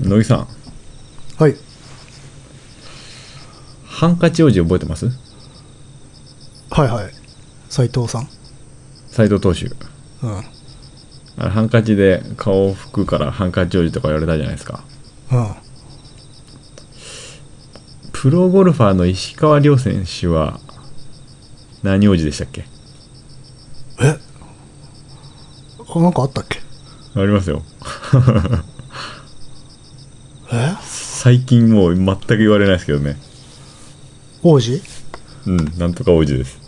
[0.00, 0.48] 乃木さん。
[1.38, 1.56] はい。
[3.84, 5.10] ハンカチ王子覚えてます？
[6.70, 7.12] はいはい。
[7.68, 8.28] 斉藤さん。
[9.08, 9.66] 斎藤投手。
[9.66, 10.36] うん。
[10.36, 10.44] うん
[11.36, 14.84] あれハンカチで顔を拭くからハンカチ王子とか言われたじゃないですか。
[18.12, 20.60] プロゴルファーの石川遼選手は
[21.82, 22.66] 何王子でしたっけ？
[24.02, 24.18] え？
[25.88, 26.60] あなんかあったっけ？
[27.14, 27.62] ありますよ
[30.52, 30.76] え？
[30.82, 33.16] 最近もう全く言われないですけどね。
[34.42, 34.82] 王子？
[35.46, 36.58] うんなんとか王子です。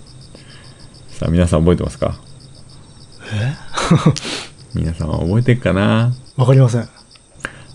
[1.19, 2.15] さあ皆さん覚えてますか？
[3.33, 3.55] え？
[4.75, 6.15] 皆さんは覚えてるかな？
[6.37, 6.89] わかりません。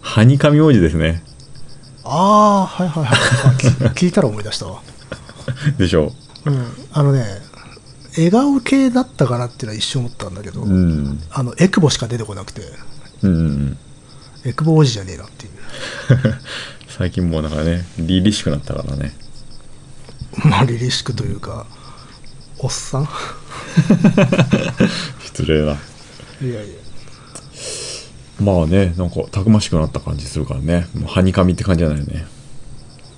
[0.02, 1.24] ハニカミ王子ですね。
[2.04, 3.18] ああはいはいはい。
[3.94, 4.82] 聞いたら思い出したわ。
[5.78, 6.14] でしょ
[6.46, 6.50] う。
[6.52, 7.26] んあのね
[8.16, 11.22] 笑顔系だったかなっていうのは一瞬思ったんだけど、ううん。
[11.30, 12.62] あのエクボしか出てこなくて。
[13.24, 13.78] うんうんうん
[14.48, 15.52] エクボ王子じゃねえなっていう。
[16.90, 19.14] 最近もうなんかね凛々しくなったからね。
[20.44, 21.66] まあリリシックというか
[22.60, 23.08] おっさん？
[25.24, 25.74] 失礼な。
[26.42, 26.76] いやいや。
[28.40, 30.88] まあねなんかたくましくなった感じするからね。
[30.96, 32.26] もうハニカミって感じじゃないよね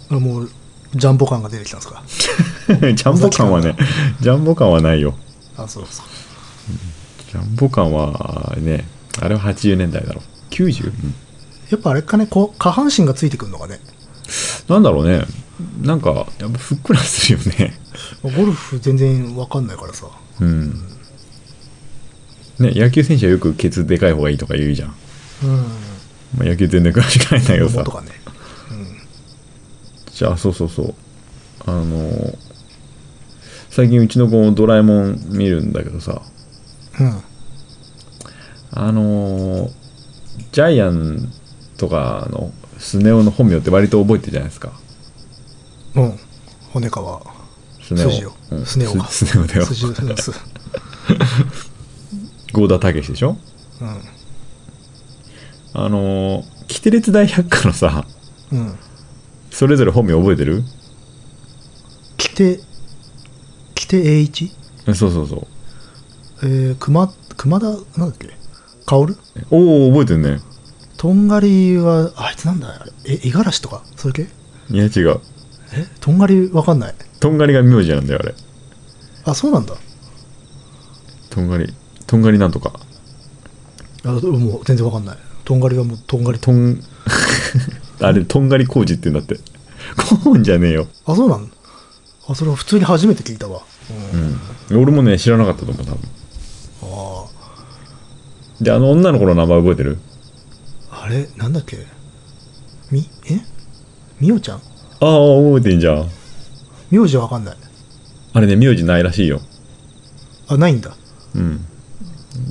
[0.09, 0.51] もう
[0.95, 2.03] ジャンボ感が出てきたんですか？
[2.67, 3.75] ジャンボ感はね
[4.21, 5.15] ジャンボ感はないよ。
[5.57, 6.07] あそうですか
[7.31, 8.87] ジャンボ感はね
[9.21, 10.87] あれは80年代だろ 90?
[10.87, 11.15] うん
[11.69, 13.79] やっぱあれかねこう下半身がついてくるのがね。
[14.67, 15.23] なんだろうね。
[15.81, 17.79] なんかやっぱふっくらするよね。
[18.23, 20.07] ゴルフ全然わかんないからさ。
[20.41, 20.71] うん。
[22.59, 24.95] ね野球選手はよくケツでかい方がいいとか言うじゃん、
[25.43, 25.57] うん。
[26.37, 27.83] まあ、野球全然詳しくないんだけどさ。
[27.83, 28.09] とかね。
[30.11, 30.95] じゃあそうそうそう。
[31.65, 32.09] あの
[33.69, 36.21] 最近うちの子もドラえもん見るんだけどさ。
[36.99, 37.21] うん。
[38.71, 39.69] あの
[40.51, 41.31] ジャイアン
[41.77, 44.71] とかのスネ夫の本名って割と覚えてるじゃないですか。
[45.95, 46.19] うん。
[46.73, 47.21] 骨川
[47.81, 48.65] スネ夫。
[48.65, 49.07] スネ夫か。
[49.07, 49.65] ススネ夫だよ。
[49.65, 49.93] 筋を。
[50.17, 50.31] す
[52.53, 53.37] 郷田武史でしょ？
[53.81, 54.01] うん。
[55.73, 58.05] あのキテレツ大百科のさ
[58.51, 58.75] うん。
[59.51, 60.63] それぞれ本名覚えてる？
[62.17, 62.59] 来て
[63.75, 64.51] 来て栄一
[64.85, 65.47] そうそうそう。
[66.43, 67.67] えー、熊熊田
[67.97, 68.29] なんだっけ？
[68.89, 69.17] 薫？
[69.51, 70.41] おお覚えてるね。
[70.97, 72.85] とんがりはあいつなんだ。
[73.05, 73.83] え五十嵐とか？
[73.95, 74.27] それ系？
[74.71, 75.19] いや違う。
[75.73, 75.85] え？
[76.01, 76.95] とんがりわかんない？
[77.19, 78.33] とんがりが名字なんだよあれ。
[79.25, 79.75] あそうなんだ。
[81.29, 81.71] とんがり。
[82.07, 82.73] とんがりなんとか。
[84.05, 85.17] あもう全然わかんない。
[85.45, 86.39] とんがりはもうとんがり。
[86.39, 86.81] ととん
[88.01, 89.39] あれとんがり工事って言うんだって。
[90.23, 90.87] コーンじゃねえよ。
[91.05, 91.51] あそうなん？
[92.27, 93.61] あそれは普通に初めて聞いたわ。
[94.13, 94.39] うん、
[94.75, 94.81] うん。
[94.83, 95.93] 俺もね知らなかったと思う多分。
[95.93, 96.18] あ
[98.61, 99.97] であの女の子の名前覚えてる？
[100.91, 101.27] ああれ？
[101.37, 101.77] なんだっけ？
[102.91, 103.09] み？
[103.29, 103.39] え？
[104.19, 104.57] みおちゃん？
[104.57, 104.61] ああ
[105.01, 106.09] 覚えてんじゃん。
[106.91, 107.57] 名字はわかんない。
[108.33, 109.39] あれね名字ないらしいよ。
[110.47, 110.95] あないんだ。
[111.35, 111.65] うん。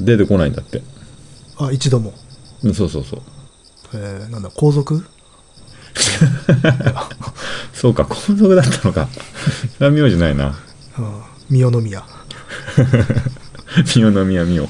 [0.05, 0.83] 出てこないんだって。
[1.59, 2.15] あ一度も。
[2.63, 3.23] うんそうそうそう。
[3.95, 5.05] えー、なんだ皇族？
[7.75, 9.09] そうか皇族だったのか。
[9.77, 10.55] それは名字ないな。
[10.99, 12.05] うん三代宮
[13.87, 14.69] 三代宮美代え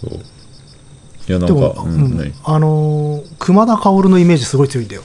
[0.00, 0.20] そう。
[1.28, 2.34] いやなんも、か、ううん。
[2.44, 5.02] あのー熊田薫のイメージすごい強いんだよ。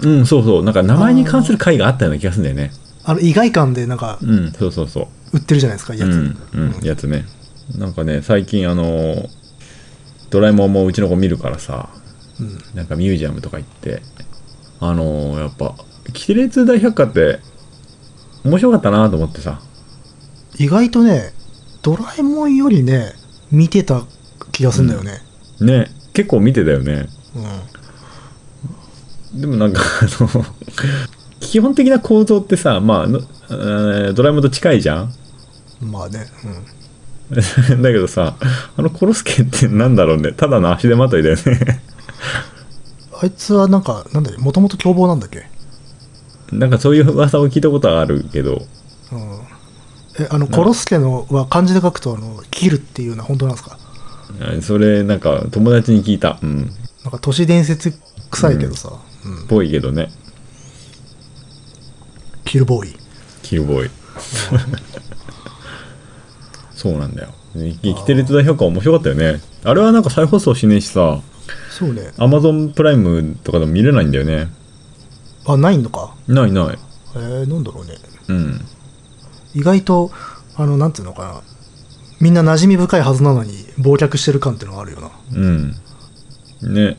[0.00, 0.64] うんそうそう。
[0.64, 2.72] なんか名前に関する回があったような気がするんだよね。
[3.04, 5.06] あの意外感でなんかうんそうそうそう。
[5.34, 7.24] 売ってるじゃないですかやつ、うん、うん、やつね。
[7.76, 9.28] なんかね最近あの
[10.30, 11.90] ドラえもんもうちの子見るからさ
[12.40, 12.58] うん。
[12.74, 14.02] なんかミュージアムとか行って
[14.80, 15.74] あのやっぱ
[16.14, 17.40] 「キテレツ大百科」って
[18.44, 19.60] 面白かったなと思ってさ。
[20.58, 21.32] 意外とね
[21.82, 23.12] ドラえもんよりね
[23.50, 24.04] 見てた
[24.52, 25.22] 気がするんだよね。
[25.60, 25.86] ね。
[26.12, 27.06] 結構見てたよね。
[29.32, 30.44] うん、でもなんかあの
[31.40, 35.14] 基本的な構造ってさまあのえードラえもんと近いじゃん。
[35.80, 36.26] まあね、
[37.30, 38.36] だけどさ
[38.76, 40.32] あのコロスケってなんだろうね。
[40.32, 41.42] ただの足手まといだよね。
[43.12, 45.46] うん、あいつはなんかなんだもともと凶暴なんだっけ、
[46.52, 48.66] なんかそういう噂を聞いたことはあるけど。
[49.12, 49.40] うん、
[50.20, 53.78] えあのコロスケのは漢字で書くとあの切るっていうのは本当なんですか？
[54.40, 56.38] あそれなんか友達に聞いた。
[56.42, 56.70] うん。
[57.04, 57.92] なんか都市伝説
[58.30, 58.90] 臭いけどさ、
[59.24, 59.46] うん。
[59.48, 60.10] ぽいけどね。
[62.44, 62.96] キルボーイ。
[63.42, 63.90] キルボーイ。
[66.74, 67.30] そうなんだよ。
[67.54, 69.40] 生きてると大評価面白かったよね。
[69.64, 71.20] あれはなんか再放送しねえしさ。
[71.70, 72.12] そうね。
[72.18, 74.48] アマゾンプライムとかでも見れないんだよね。
[75.46, 76.14] あないのか？
[76.28, 76.78] ないない。
[77.16, 77.94] えー、なんだろうね。
[78.28, 78.60] うん
[79.58, 80.12] 意外と
[80.54, 81.42] あのなんていうのかな。
[82.20, 85.10] みんな馴染み深いはずなのに忘却してる感っていうのがあるよな。
[85.32, 85.70] うん。
[86.74, 86.96] ね。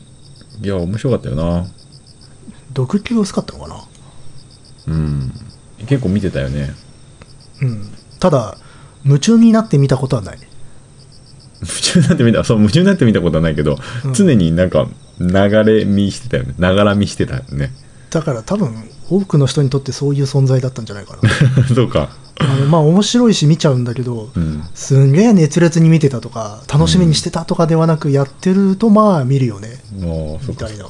[0.62, 1.66] いや面白かったよな。
[2.72, 3.84] 毒気が薄かったのかな。
[4.88, 5.32] うん。
[5.86, 6.70] 結構見てたよね。
[7.62, 7.90] うん。
[8.18, 8.56] ただ
[9.04, 10.38] 夢中になって見たことはない。
[11.60, 14.12] 夢中になって見たそう夢中になって見たことはないけど、うん。
[14.14, 14.86] 常になんか
[15.18, 16.54] 流れ見してたよね。
[16.58, 17.70] ながら見してたよね。
[18.10, 18.74] だから多分
[19.10, 21.28] 多くの人にとってそういう存在だったんじゃないかな。
[21.74, 22.10] そうか
[22.40, 24.64] あのまあ面白いし見ちゃうんだけど、うん。
[24.74, 29.68] すんげえ熱烈に見てたとか楽しみにしてたとかではなくやってるとまあ見るよね。
[29.92, 30.86] みたいな。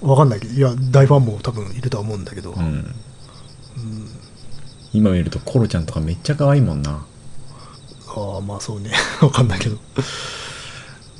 [0.00, 0.54] わかんないけど。
[0.54, 2.94] いや大ファンも多分いるとは思うんだけど、うん。
[4.92, 7.04] 今見るとコロちゃんとかめっちゃ可愛いもんな。
[8.08, 8.90] ああまあそうね。
[9.20, 9.76] わかんないけど。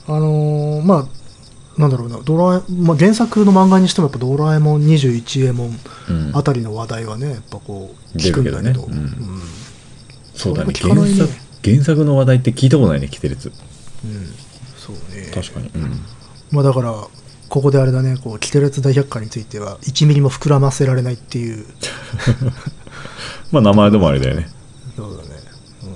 [0.08, 1.06] あのーまあ
[1.78, 2.18] なんだろうな。
[2.24, 5.78] ドラえ、まあ、原作の漫画にしてもやっぱドラえもん21エモン
[6.08, 6.32] うん。
[6.34, 8.84] あたりの話題はねやっぱこう聞くんだけど。
[8.84, 8.92] うん。
[8.92, 9.42] うん
[10.36, 10.72] そうだね。
[10.74, 11.28] 原作
[11.64, 13.50] 原作の話題って聞いたことないねキテレツ。
[14.04, 14.46] うん
[14.76, 15.30] そうね。
[15.34, 15.68] 確かに。
[15.74, 16.00] うん。
[16.52, 16.92] まあだから
[17.48, 21.66] ここであれだねこうキテレツ大百科については1ミリも膨らませられないっていう。
[23.50, 24.48] まあ名前でもあれだよね。
[24.96, 25.28] そうだね。
[25.82, 25.94] うん。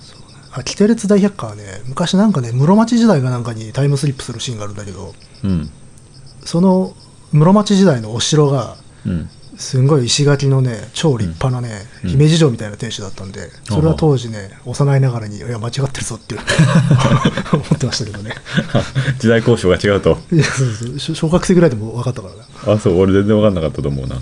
[0.00, 0.36] そうね。
[0.52, 5.14] あ、キテレツ大百科はね、昔なんかね、室町時代がなんかにタイムスリップするシーンがあるんだけど、
[5.44, 5.70] うん。
[6.44, 6.94] その
[7.32, 8.76] 室町時代のお城が、
[9.06, 9.28] うん
[9.62, 12.10] すんごい石垣のね、超立派なね、うん。
[12.10, 16.40] 姫路城みたいな天守だったんで、それは当時ね、幼いながらに、いや、間違ってるぞっていう
[17.54, 18.34] 思ってましたけどね。
[19.20, 20.18] 時代交渉が違うと。
[20.32, 22.74] いや、そうそう小、小学生ぐらいでも分かったからな。
[22.74, 24.16] あそう俺全然分かんなかったと思うな、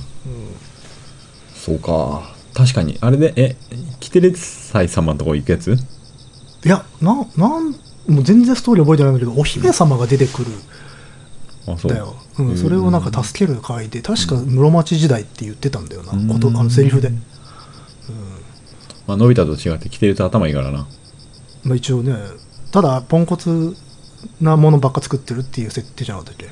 [1.54, 2.34] そうか。
[2.52, 2.98] 確かに。
[3.00, 3.56] あれでえ
[4.00, 5.72] キテレツ祭様のとこ行くやつ？
[5.72, 7.74] いや、な、なん、
[8.08, 10.52] もう全然ストーリー覚えてないんだけど、お姫様が出てくるう
[11.66, 16.28] だよ、うん、それをなんか助ける会で確か室町時代って言ってたんだよな、うん。
[16.28, 17.10] ことあのセリフで、
[19.06, 20.86] まあのび太と違ってキテレツ頭いいからな。
[21.64, 22.14] まあ、一応ね
[22.72, 23.76] ただポンコツ
[24.40, 26.46] なものばっか作ってるっていう設定じゃなかったっけ？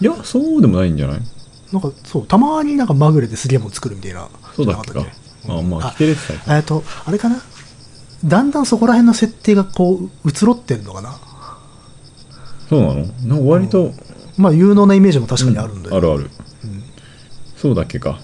[0.00, 1.20] いやそうでもないんじゃない？
[1.72, 4.28] なんかそうたまになんかまぐれですげえもん作るみたいな。
[4.54, 5.00] そうだっけか。
[5.00, 5.12] じゃなっ
[5.46, 7.36] たあまああキテレツ祭えっとあれかな？
[8.24, 11.18] だんだんそこら辺の設定がこう移ろってんのかな？
[12.68, 12.94] そうなの？
[12.94, 13.92] なんか割と、
[14.36, 16.30] まあ有能なイメージも確かにあるんだよ、あるある。
[16.64, 16.82] うん。
[17.56, 18.18] そうだっけか。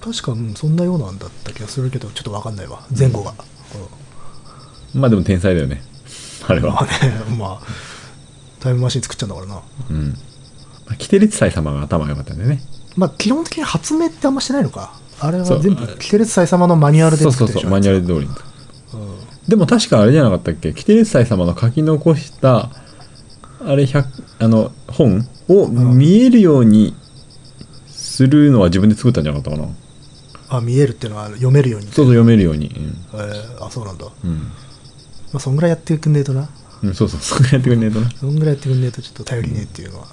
[0.00, 2.86] 確か、うん、そんなようなんだった気がするけどちょっと分かんないわ。
[2.96, 3.34] 前後が、
[4.94, 5.00] うん。
[5.00, 5.82] まあでも天才だよね。
[6.46, 6.74] あれは。
[6.74, 6.90] まあね、
[7.36, 7.60] まあ、
[8.60, 9.62] タイムマシン作っちゃうんだからな。
[9.90, 10.08] うん。
[10.86, 12.60] まあキテレツ祭様が頭が良かったんだよね。
[12.96, 14.98] まあ、基本的に発明ってあんましてないのか。
[15.20, 15.60] あれはそう。
[15.60, 18.26] 全部、キテレツ祭様のマニュアルでそう作ってるでしょそうそうマニュアル通りに。
[18.94, 19.48] うん。
[19.48, 20.72] でも確かあれじゃなかったっけ？
[20.72, 22.70] キテレツ祭様の書き残した
[23.66, 24.04] あれ100
[24.44, 26.94] あの本を見えるように
[27.88, 29.68] するのは自分で作ったんじゃなかったかな、
[30.48, 31.86] あ、見えるっていうのは読めるように。
[31.86, 32.70] そうそう読めるように
[33.14, 34.04] えーあ、そうなんだ。
[34.06, 34.52] まうん、
[35.34, 36.48] あ、そんぐらいやってくんねえとな。
[36.82, 40.06] うん、そうそうそれやってくれねえとなね そんぐらいやってくんねえとちょっと頼りねえっていうのは。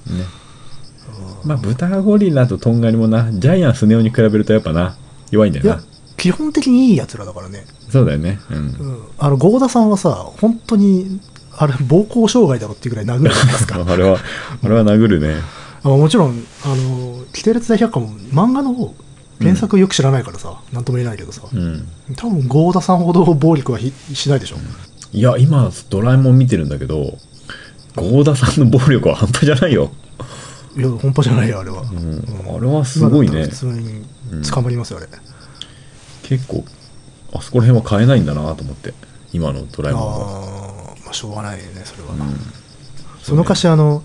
[1.44, 4.96] まあ豚ゴリラとトンガリもなジャイアンスネ夫に比べるとやっぱな
[5.30, 5.84] 弱いんだいやよな、
[6.18, 7.66] 基本的にいい奴らだからね。
[7.90, 9.02] そうだよねうんうん。
[9.20, 11.20] あの、郷田さんはさ、本当に、
[11.58, 13.84] あれ、暴行傷害だろっていうぐらい殴るじゃないですか。
[13.88, 14.20] あれは
[14.64, 15.36] あれは殴るね。
[15.84, 18.94] あもちろん、あの、キテレツ大百科も漫画の方、
[19.42, 21.88] 原作よく知らないからさ、なんとも言えないけどさ、うん。
[22.16, 24.58] 多分郷田さんほど暴力はひしないでしょ。
[25.12, 27.20] いや今ドラえもん見てるんだけど
[27.96, 29.92] 郷田さんの暴力は半端じゃないよ、
[30.76, 31.82] いや、本端じゃないよ、あれは。
[31.82, 32.56] うん。
[32.56, 33.44] あれはすごいね。
[33.44, 34.06] 普通に
[34.50, 35.08] 捕まりますよ、あれ。
[36.24, 36.66] 結構
[37.34, 38.94] あそこら辺は変えないんだなと思って
[39.34, 40.63] 今のドラえあもんは
[41.14, 42.14] あ、まあ、しょうがないね、それは。
[42.14, 42.20] うん
[43.24, 44.04] そのかし、あの、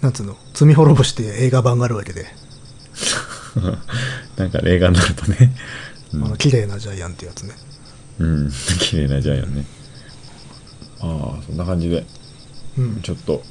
[0.00, 2.26] なんつうの、罪滅ぼして映画版があるわけで、
[4.36, 5.52] なんか映画になるとね
[6.14, 7.54] あの綺麗なジャイアンってやつね。
[8.18, 9.64] うん綺麗なジャイアンね
[11.00, 12.04] ああそんな感じで
[12.76, 13.00] うん。
[13.02, 13.42] ちょっと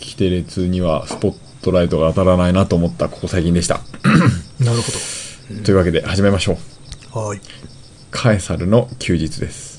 [0.00, 3.80] キテレツにはスポットライトが当たらないなと思ったここ最近でした、
[4.58, 4.92] なるほ
[5.64, 6.56] というわけで始めましょう
[7.14, 7.20] ど。
[7.20, 7.40] はーい。
[8.10, 9.71] カエサルの休日です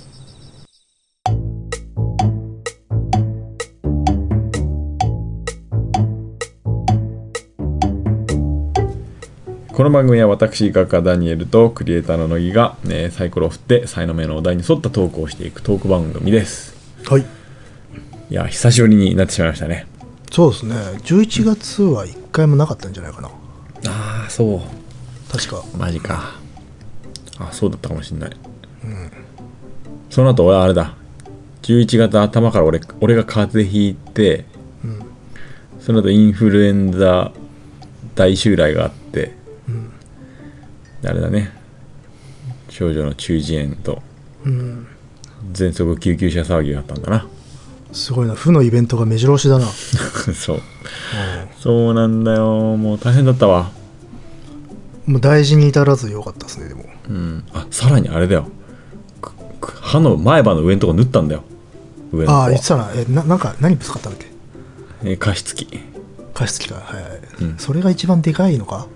[9.73, 16.75] この番組は私画家ダニエルとクリエイターの乃木が、ね、サイコロを振って才能目のお題に沿ったトークをしていくトーク番組です
[17.09, 17.21] はい。
[17.21, 17.25] い
[18.29, 19.87] や久しぶりになってしまいましたね
[20.31, 20.75] そうですね。
[20.75, 23.29] 11月は1回もなかったんじゃないかな。
[23.87, 25.63] ああそう確か。
[25.75, 26.35] マジか
[27.39, 28.31] あそうだったかもしんない、
[30.11, 30.95] その後俺はあれだ
[31.63, 34.45] 11月頭から俺俺が風邪ひいて
[34.83, 35.01] うん。
[35.79, 37.31] その後インフルエンザ
[38.13, 39.02] 大襲来があって、で
[41.05, 41.51] あれだね。
[42.69, 44.01] 少女の中耳炎と。
[44.45, 44.87] うん。
[45.53, 47.27] 喘息救急車騒ぎがあったんだな。
[47.91, 48.33] すごいな。
[48.33, 49.65] 負のイベントが目白押しだな。
[50.33, 50.61] そう。
[51.59, 52.75] そうなんだよ。
[52.77, 53.71] もう大変だったわ。
[55.05, 56.85] もう大事に至らずよかったですねでも。
[57.09, 57.43] うん。
[57.53, 58.47] あさらにあれだよ。
[59.81, 61.43] 歯の前歯の上のとこ縫ったんだよ。
[62.11, 62.89] 上のああ言ってたな。
[62.95, 64.27] えななんか何ぶつかったんだっけ？
[65.09, 65.79] えー加湿器。
[66.33, 66.75] 加湿器か。
[66.75, 67.55] はいはい、うん。
[67.57, 68.87] それが一番でかいのか？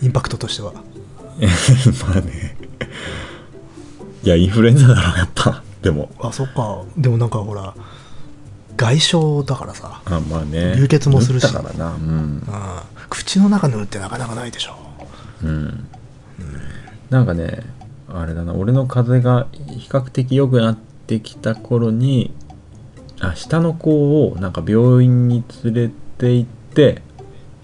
[0.00, 0.72] インパクトとしては
[2.06, 2.56] まあね。
[4.24, 5.62] いやインフルエンザだろやっぱ。
[5.82, 6.10] でも。
[6.20, 6.82] あそっか。
[6.96, 7.74] でもなんかほら
[8.76, 9.16] 外傷
[9.46, 10.74] だからさ、あまあね。
[10.76, 11.44] 流血もするし。
[11.44, 11.94] 縫ったからな。
[11.94, 12.02] うん。
[12.02, 12.42] うん、
[13.08, 14.76] 口の中縫うってなかなかないでしょ。
[15.42, 15.88] うん。
[17.10, 17.62] なんかね
[18.08, 18.54] あれだな。
[18.54, 20.76] 俺の風邪が比較的良くなっ
[21.06, 22.32] てきた頃に
[23.20, 27.02] あ下の子をなんか病院に連れて行って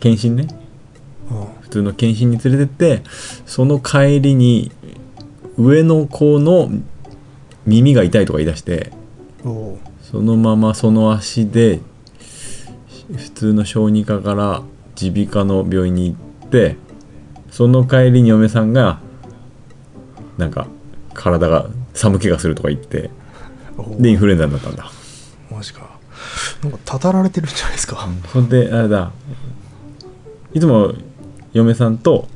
[0.00, 0.48] 検診ね
[1.74, 3.02] 通の検診に連れてって
[3.46, 4.70] その帰りに
[5.56, 6.70] 上の子の
[7.66, 8.92] 耳が痛いとか言い出して
[10.02, 11.80] そのままその足で
[13.16, 14.62] 普通の小児科から
[15.00, 16.76] 耳鼻科の病院に行って
[17.50, 19.00] その帰りに嫁さんが
[20.38, 20.66] なんか
[21.12, 23.10] 体が寒気がするとか言って
[23.98, 24.90] でインフルエンザになったんだ。
[25.50, 25.98] マジか。
[26.62, 29.12] なんかたたられてるんじゃないですか、それであれだ。
[30.52, 30.94] いつも
[31.54, 32.28] 嫁さんと、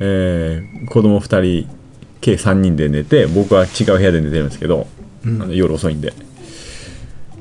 [0.00, 1.76] えー子供2人
[2.20, 4.86] 計3人で寝て僕は違う部屋で寝てるんですけど、
[5.24, 5.42] うん。
[5.42, 6.12] あの夜遅いんで。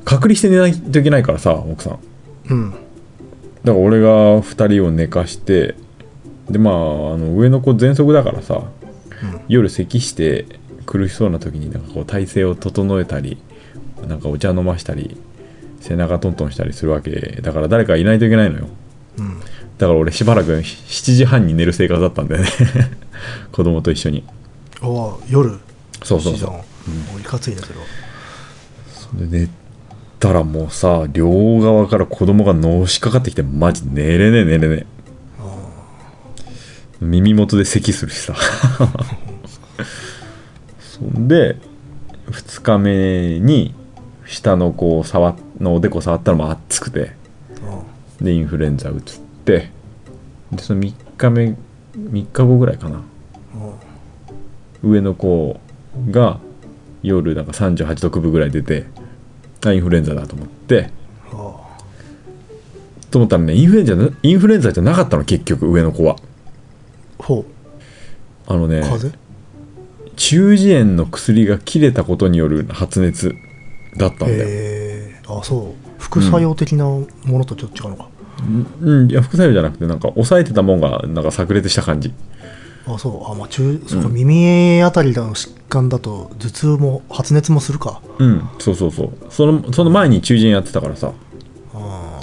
[0.03, 1.99] 隔離して寝ないといけないからさ奥さん。
[2.49, 2.71] うん。
[2.71, 2.81] だか
[3.63, 5.75] ら俺が2人を寝かして
[6.49, 6.77] でまああ
[7.17, 8.63] の上の子喘息だからさ、
[9.47, 10.45] 夜咳して
[10.85, 13.37] 苦しそうな時になんかこう体勢を整えたり
[14.07, 15.17] なんかお茶飲ましたり
[15.79, 18.67] 背中トントンしたりするわけだから誰かいないといけないのよ。
[19.17, 19.41] うん
[19.77, 22.49] だから俺しばらく7時半に寝る生活だったんだよね。
[23.51, 24.23] 子供と一緒に。
[24.81, 25.59] おう夜？
[26.03, 26.49] そうそうそう。
[26.51, 26.53] う、
[27.15, 27.85] うん、いかついねそれは
[29.27, 29.49] で寝
[30.19, 34.85] たらもうさ両側から子供がのしかかってきてマジ寝れねえ寝れねえ。
[37.01, 38.35] 耳元で咳するしさ。
[40.79, 41.57] そんで
[42.27, 43.75] 2日目に
[44.25, 47.11] 下の子を触っのおでこ触ったらもう熱くて。
[48.21, 49.69] でインフルエンザうつってで
[50.57, 51.55] その3日目
[51.95, 52.97] 3日後ぐらいかな。
[52.97, 53.03] うん
[54.83, 55.59] 上の子
[56.11, 56.39] が
[57.01, 58.85] 夜なんか38度9分ぐらい出て
[59.65, 60.91] あインフルエンザだと思って。
[61.31, 61.33] あ
[63.09, 66.17] と思ったらねインフルエンザなインフルエンザじゃなかったの結局上の子は。
[67.17, 67.45] ほ
[68.47, 68.83] あのね
[70.15, 73.33] 中耳炎の薬が切れたことによる発熱
[73.97, 78.09] だったんだよ、へえあそう副作用的なものとちょっと違うのか、
[78.43, 82.13] うんうんいや副作用じゃなくてなんか抑えてたもんがなんか炸裂した感じ。
[82.87, 83.31] あそう。
[83.31, 88.01] あまあ中そうか耳あたりの疾患だと頭痛も発熱もするか。
[88.19, 89.13] うんそうそうそう。
[89.29, 91.11] そのその前に中耳炎やってたからさ。
[91.73, 92.19] あ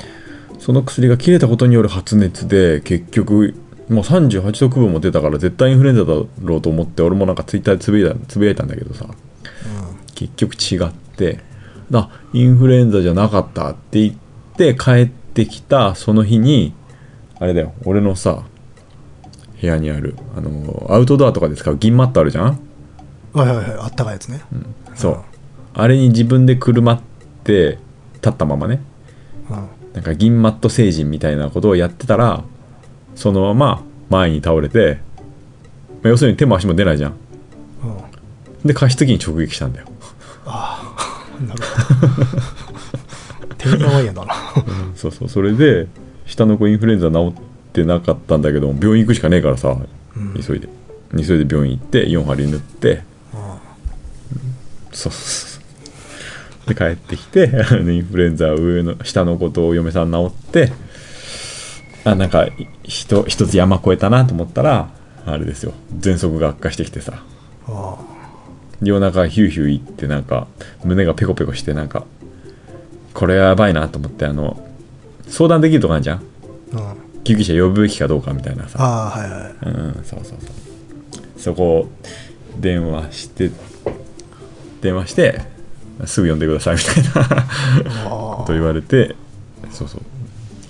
[0.59, 3.54] その薬が切れたことによる発熱で結局
[3.88, 9.07] もう38度9分も出たから絶対インフルエンザだろうと思って俺もなんかツイッターでつぶやいたつぶやいたんだけどさ。
[10.14, 11.40] 結局違って
[11.90, 14.14] だインフルエンザじゃなかったって言っ
[14.57, 16.74] て帰ってきたその日に
[17.38, 18.44] あれだよ俺のさ
[19.60, 22.58] 部屋にあるあのアウトドアとかで使う銀マットあるじゃん？
[23.32, 24.42] はいはいはいあったかいやつね、
[24.94, 25.20] そう。
[25.74, 27.00] あれに自分でくるまっ
[27.44, 27.78] て
[28.14, 28.80] 立ったままね。
[29.48, 29.68] うん。
[29.94, 32.44] なんか銀マット星人みたいなことをやってたら
[33.14, 34.98] そのまま前に倒れて、
[36.02, 37.12] まあ要するに手も足も出ないじゃん。
[37.12, 38.66] うん。
[38.66, 39.86] で加湿器に直撃したんだよ。
[40.44, 42.22] なるほど
[43.62, 44.35] てんやわんやだな。
[44.97, 45.28] そうそう。
[45.28, 45.88] それで
[46.26, 47.42] 下の子インフルエンザ治っ
[47.73, 49.76] てなかったんだけど病院行くしかねえからさ、
[50.16, 50.35] うん。
[50.42, 50.69] 急いで。
[51.16, 53.02] 急いで病院行って4針縫って。
[53.35, 53.59] あ
[54.92, 56.69] そうそうそう。
[56.69, 60.73] で帰ってきてインフルエンザ上の下の子と嫁さん治って
[62.04, 62.47] あなんか
[62.85, 64.90] ひと一つ山越えたなと思ったら
[65.26, 65.73] あれですよ。
[66.00, 67.23] 喘息が悪化してきてさ。
[67.66, 67.97] あ
[68.83, 70.49] 夜中ヒューヒューいってなんか
[70.85, 72.04] 胸がペコペコしてなんか
[73.14, 74.66] これはやばいなと思ってあの
[75.28, 76.23] 相談できるとこあるじゃん？
[76.75, 77.23] あうん。
[77.25, 78.78] 救急車呼ぶべきかどうかみたいなさ。
[78.83, 81.40] ああはいはいうんそうそうそう。
[81.40, 81.88] そこ
[82.59, 83.50] 電話して
[84.81, 85.42] 電話して
[86.07, 89.14] すぐ呼んでくださいみたいなと言われて
[89.71, 90.00] そうそう。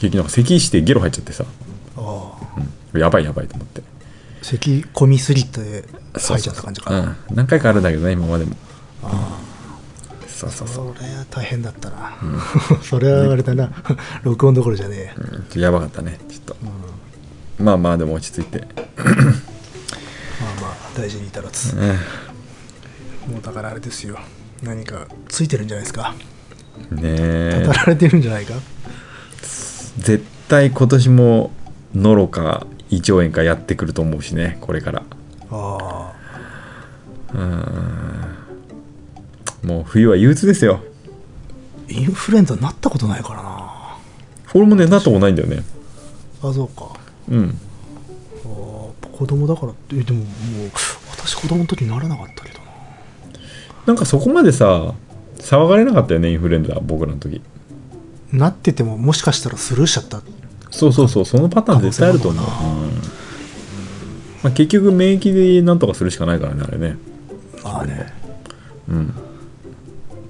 [0.00, 1.44] 結局なんか咳してゲロ入っちゃってさ、
[1.96, 2.32] あ
[2.92, 3.82] うん、やばいやばいと思って。
[4.42, 5.84] 咳込みすぎて
[6.14, 8.56] 吐いちゃった感じかうん、何回かあるんだけどね今までも
[10.42, 12.16] そうそうそう、それは大変だったな、
[12.82, 13.70] それはあれだな。
[14.24, 15.20] 録音どころじゃねえ。
[15.54, 16.56] うん、やばかったねちょっと、
[17.58, 19.06] まあまあでも落ち着いて、まあ
[20.60, 21.76] まあ大事に至らず。
[21.76, 24.18] うん、もうだからあれですよ。
[24.62, 26.14] 何かついてるんじゃないですか。
[26.90, 27.64] ねえ。
[27.66, 28.54] 語られてるんじゃないか。
[29.98, 31.52] 絶対今年も
[31.94, 35.02] ノロか胃腸炎かやってくると思うしねこれから。
[35.50, 36.12] あ
[39.62, 40.80] もう冬は憂鬱ですよ。
[40.82, 43.96] あインフルエンザになったことないからな。
[44.54, 45.62] 俺もねなったことないんだよね。
[46.42, 46.88] あそうか。
[47.28, 47.58] うん。
[48.44, 49.72] あー子供だから。
[49.72, 50.28] ってえでももう
[51.10, 52.64] 私子供の時ならなかったけどな。
[53.86, 54.94] なんかそこまでさ
[55.38, 57.40] 騒がれなかったよねインフルエンザ僕らの時。
[58.32, 60.22] なっててももしかしたらスルーしちゃった。
[60.70, 62.48] そうそうそうそのパターン絶対あると思う、うん。
[64.42, 66.96] まあ、結局免疫でなんとかするしかないからねあれね。
[67.62, 68.12] まあね。
[68.88, 69.14] うん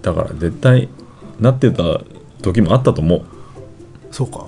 [0.02, 0.88] だから絶対
[1.40, 2.00] なってた
[2.42, 3.22] 時もあったと思う。
[4.10, 4.46] そうか。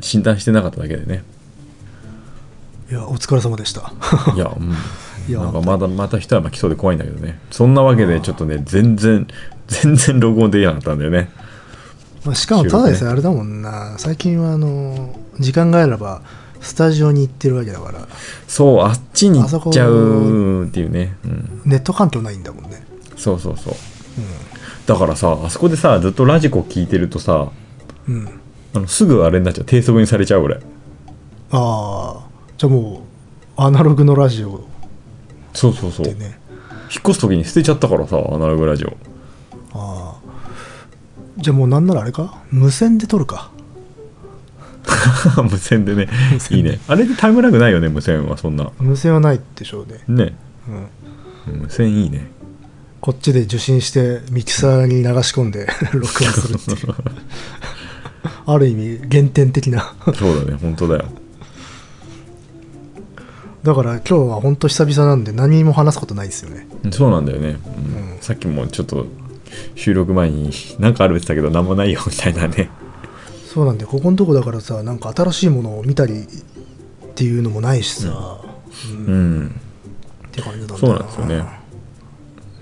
[0.00, 1.24] 診断してなかっただけでね。
[2.90, 3.92] いやお疲れ様でした。
[4.34, 4.70] いや、うん、
[5.34, 7.40] なんかまだまた一山来そうで怖いんだけどね。
[7.50, 9.26] そんなわけでちょっとね全然
[9.66, 11.30] 全然録音できなかったんだよね。
[12.24, 13.94] まあしかもただでさえあれだもんな。
[13.98, 16.22] 最近はあの時間があれば
[16.66, 18.06] スタジオに行ってるわけだから。
[18.48, 22.84] そうあっちに行っちゃうっていうね、うん、ネット環境ないんだもんね。
[23.16, 23.74] そうそうそう。
[24.86, 27.50] だからさあそこでさずっとラジコ聞いてるとさ
[28.08, 28.40] うん、うん、
[28.74, 29.64] あのすぐあれになっちゃう。
[29.64, 30.56] 低速にされちゃう俺。
[30.56, 30.60] あ
[31.50, 32.26] あ
[32.58, 33.02] じゃあも
[33.58, 34.64] うアナログのラジオ。
[35.54, 36.06] そうそうそう。
[36.06, 36.18] 引っ
[36.98, 38.96] 越す時に捨てちゃったからさアナログラジオ。
[39.72, 40.20] ああ
[41.38, 42.42] じゃあもうなんならあれか？
[42.50, 43.50] 無線で撮るか
[45.50, 46.08] 無線でね。
[46.32, 46.68] 無線で。
[46.68, 46.80] いいね。
[46.88, 48.70] あれでタイムラグないよね無線はそんな。
[48.78, 50.36] 無線はないでしょうね、ね。
[51.46, 52.30] うん、無線いいね。
[53.00, 56.94] こっちで受信してミキサーに流し込んで 録音するっていう。
[58.46, 59.94] ある意味原点的な。
[60.14, 61.04] そうだね本当だよ。
[63.62, 66.68] だから今日は本当久々なんで何も話すことないですよね。
[66.92, 68.12] そうなんだよね、うん。
[68.12, 68.18] うん。
[68.20, 69.06] さっきもちょっと
[69.74, 72.70] 収録前に何かあるって言ったけど何もないよみたいなね
[73.56, 76.26] そうなんでここのとこだからさなんか新しいものを見たりっ
[77.14, 78.38] ていうのもないしさ、
[78.90, 79.06] うん。
[79.06, 79.10] う
[79.44, 79.60] ん。
[80.28, 81.42] って感じだそうなんですよね。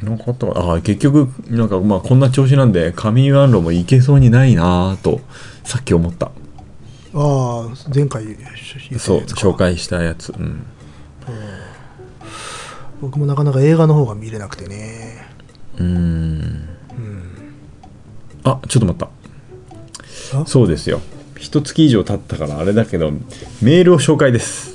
[0.04, 5.20] なんかあったあ結局なんかまあこんな調子なんで上ワン路も行けそうにないなぁと
[5.64, 6.26] さっき思った。
[6.26, 6.30] あ
[7.12, 8.24] あ前回
[8.96, 10.32] そう紹介したやつ。
[10.32, 10.64] うん。
[13.00, 15.26] 僕もなかなか映画の方が見れなくてね。
[15.76, 15.88] うーん。
[15.88, 15.92] う
[17.00, 17.34] ん。
[18.44, 19.06] あちょっと待った。
[19.06, 19.10] あ
[20.46, 21.00] そうですよ。
[21.38, 23.10] 一月以上経ったからあれだけど
[23.60, 24.74] メールを紹介です。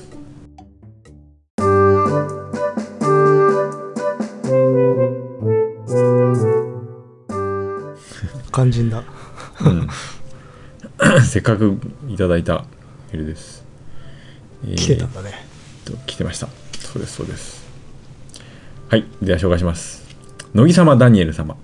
[8.54, 9.04] 肝心だ。
[11.24, 12.66] せっかくいただいた
[13.12, 13.64] メールです、
[14.66, 15.34] えー来てたんだね、
[15.86, 16.48] と来てました。
[16.80, 17.64] そうですそうです。
[18.90, 20.04] はいでは紹介します。
[20.54, 21.56] 乃木様ダニエル様。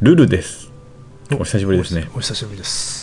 [0.00, 0.70] ルルです。
[1.32, 2.08] お久しぶりですね。
[2.14, 2.95] お久しぶりです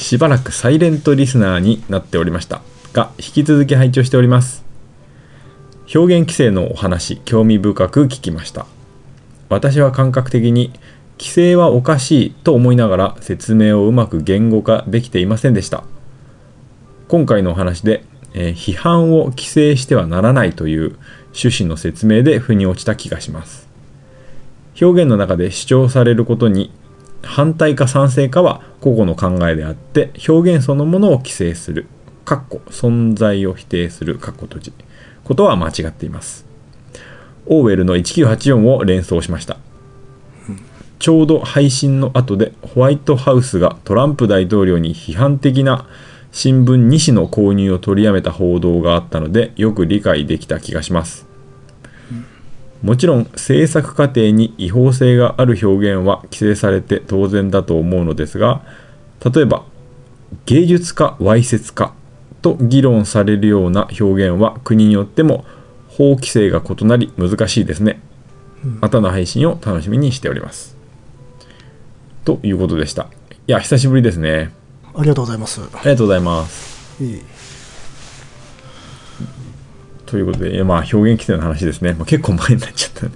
[0.00, 2.62] しばらくサイレントリスナーになっておりました。
[2.94, 4.64] が引き続き拝聴しております。
[5.94, 8.64] 表現規制のお話興味深く聞きました。
[9.50, 10.72] 私は感覚的に
[11.18, 15.84] 規制はおかしいと思いながら説明をうまく言語化できていませんでした。
[17.06, 20.96] 今回のお話で、えー批判を規制してはならないという
[21.34, 23.68] 趣旨の説明で腑に落ちた気がします。
[24.80, 26.72] 表現の中で主張されることに
[27.22, 31.86] 反対か賛成かは個々の考えであって表現そのものを規制する。
[32.24, 34.18] かっこ存在を否定する。
[34.18, 34.72] かっこ閉じ。
[35.24, 36.46] ことは間違っています。
[37.46, 39.58] オーウェルの1984を連想しました。
[40.98, 45.86] ちょうど配信の後でホワイトハウスがトランプ大統領に批判的な
[46.30, 51.29] 新聞2紙の購入を取りやめた報道があったのでよく理解できた気がします。
[52.82, 58.62] もちろん制作過程に違法性がある表現は規制されて当然だと思うのですが
[59.24, 59.64] 例えば
[60.46, 61.92] 芸術家わいせつか
[62.42, 65.44] と議論されるような表現は国によっても
[65.88, 68.00] 法規制が異なり難しいですね。
[68.80, 70.76] またの配信を楽しみにしております。
[72.24, 73.08] ということでした。
[73.46, 74.50] いや久しぶりですね。
[74.94, 75.60] ありがとうございます。
[75.60, 77.02] ありがとうございます。
[77.02, 77.22] いい
[80.10, 83.12] ということでまあ表現規制の話ですね、まあ、結構前になっちゃったね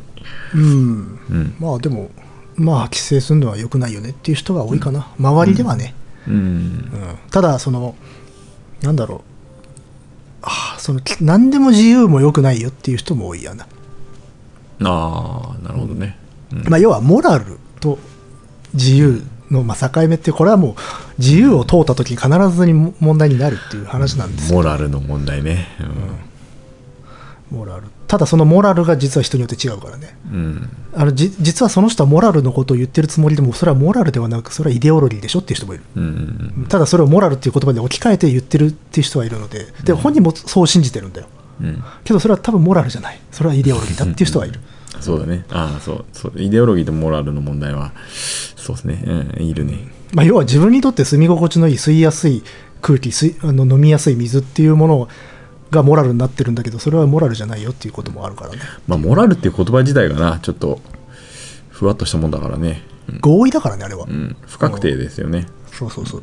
[0.54, 1.18] うん。
[1.30, 1.56] うん。
[1.58, 2.10] まあでも
[2.56, 5.94] まあ規制するのは良くないよねっていう人が多いかな、周りではね、
[6.28, 6.34] うん。
[6.34, 6.90] うん。
[7.30, 7.96] ただその
[8.82, 9.20] なんだろう。
[10.46, 13.66] ああそのき何でも自由も良くないよっていう人も多いやな、
[14.84, 16.18] ああなるほどね、
[16.52, 16.68] うん。
[16.68, 17.98] まあ要はモラルと
[18.74, 20.74] 自由のまあ境目ってこれはもう
[21.18, 24.58] 自由を問うた時に必ずに問題になるっていう話なんですよ。
[24.58, 26.33] モラルの問題ね、うん
[27.50, 27.84] モラル。
[28.06, 30.16] ただそのモラルが実は人によって違うからね。
[30.30, 30.68] うん。
[30.94, 35.84] あのじ実はその人はモラルのことを言ってるつもりでもそれはモラルではなくそれはイデオロギーでしょっていう人もいる。
[35.96, 41.26] うんただそれをモラルっていう言葉で置き換えて言ってるっていう人はいるのでで本人もそう信じてるんだよ。
[41.60, 41.82] うん。
[42.04, 43.20] けどそれは多分モラルじゃない。
[43.30, 44.60] それはイデオロギーだっていう人はいる。
[45.00, 45.44] そうだね。
[45.50, 47.92] ああそうそうイデオロギーとモラルの問題は
[48.56, 49.02] そうですね。
[49.36, 49.88] うんいるね。
[50.12, 52.44] まあ、要は自分にとって住み心地のいい吸いやすい
[52.80, 55.08] 空気吸いあの飲みやすい水っていうもの
[55.74, 58.58] がモラルになってるんだけどそれはモラルじゃないよっていうこともあるからね。
[58.86, 60.80] まあモラルっていう言葉自体がなちょっと
[61.70, 62.82] ふわっとしたもんだからね。
[63.20, 64.36] 合意だからねあれは、うん。
[64.46, 65.46] 不確定ですよね。
[65.66, 66.22] そうそうそう、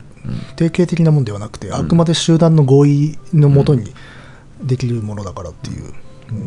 [0.56, 3.94] 定型的なもんではなくてあくまで集団の合意のもとに
[4.64, 5.94] できるものだからっていう、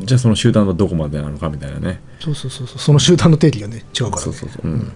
[0.04, 2.00] じゃあその集団はどこまでなのかみたいなね。
[2.18, 2.78] そうそうそうそう。
[2.78, 4.66] その集団の定義がね違うから、ね、そうそうそう。
[4.66, 4.92] うん。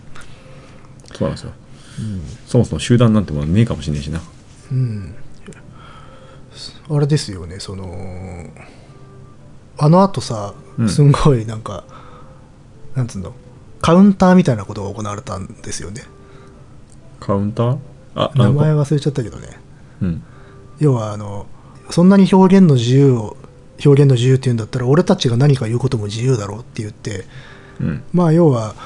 [1.12, 1.52] そうなんですよ。
[2.46, 4.20] そもそも集団なんてものねえかもしれないしな。
[4.72, 5.14] うん
[6.90, 8.46] あれですよねその
[9.78, 10.88] あのあとさうん。
[10.88, 11.82] すんごいなんか、
[12.94, 13.34] なんつうの
[13.80, 16.04] カウンターみたいなことが行われたんですよね。
[17.20, 17.78] カウンター？
[18.14, 19.58] あ名前は忘れちゃったけどね。
[20.02, 20.22] うん。
[20.78, 21.46] 要はあの
[21.90, 23.36] そんなに表現の自由を
[23.84, 27.24] 表現の自由っていうんだったら俺たちが何か言うことも自由だろうって言って
[27.80, 28.04] うん。
[28.12, 28.76] まあ要は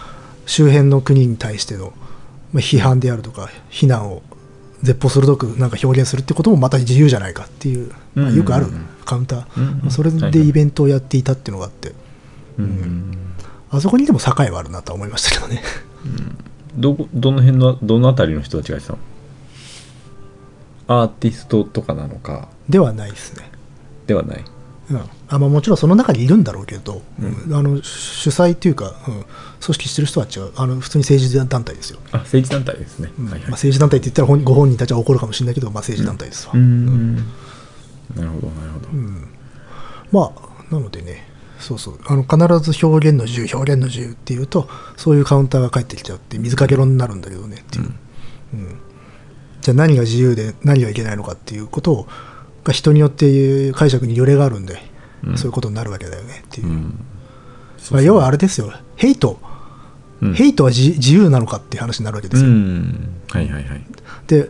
[0.47, 1.93] 周辺の国に対しての
[2.53, 4.23] まあ批判であるとか非難を
[4.83, 8.73] 絶望鋭くなんか表現するってこともまた自由じゃないかっていう、まあ、よくあるうん。
[8.73, 9.69] うんうんカウンター、うん。
[9.69, 9.79] うん。
[9.81, 11.93] まあそれでイベントをやっていたっていうのがあって、
[12.57, 13.17] うん。
[13.69, 15.61] あそこにでも境はあるなとは思いましたけどね。
[16.77, 18.97] どこどの辺のどの辺りの人たちがやってた
[20.87, 21.01] の？
[21.03, 22.47] アーティストとかなのか。
[22.69, 23.51] ではないですね、
[24.07, 24.45] ではない
[24.93, 25.01] うん。
[25.29, 27.55] あまあ、もちろんその中にいるんだろうけど、うん。
[27.55, 29.27] あの主催っていうか、うん、組
[29.61, 30.53] 織してる人は違う。
[30.57, 33.41] あの普通に政治団体ですよ、あ政治団体ですね、うんはいはい。
[33.43, 37.17] まあ、政治団体って言ったら本ご本人たちは怒るかもしれないけど、まあ、政治団体ですわ、うん。
[37.17, 37.25] なる
[38.15, 38.89] ほどなるほど、
[40.11, 40.33] ま
[40.71, 41.29] あなのでね
[41.59, 41.99] そうそう。
[42.07, 47.93] あの必ず表現の自由表現の自由っていうとそういうカウンターが返ってきちゃうって水かけ論になるんだけどねっていう、
[48.55, 48.81] うん。
[49.61, 52.09] じゃあ何が自由で何がいけないのかっていうことを
[52.65, 54.83] が人によって解釈に揺れがあるんで、
[55.25, 55.39] うん。
[55.39, 57.05] そういうことになるわけだよねっていう、うん。
[57.91, 58.73] まあ、要はあれですよ。
[58.97, 59.39] ヘイト、
[60.21, 60.35] うん。
[60.35, 63.21] ヘイトは自自由なのかっていう話になるわけでうすよ、ん。
[63.31, 63.85] はいはいはい。
[64.27, 64.49] で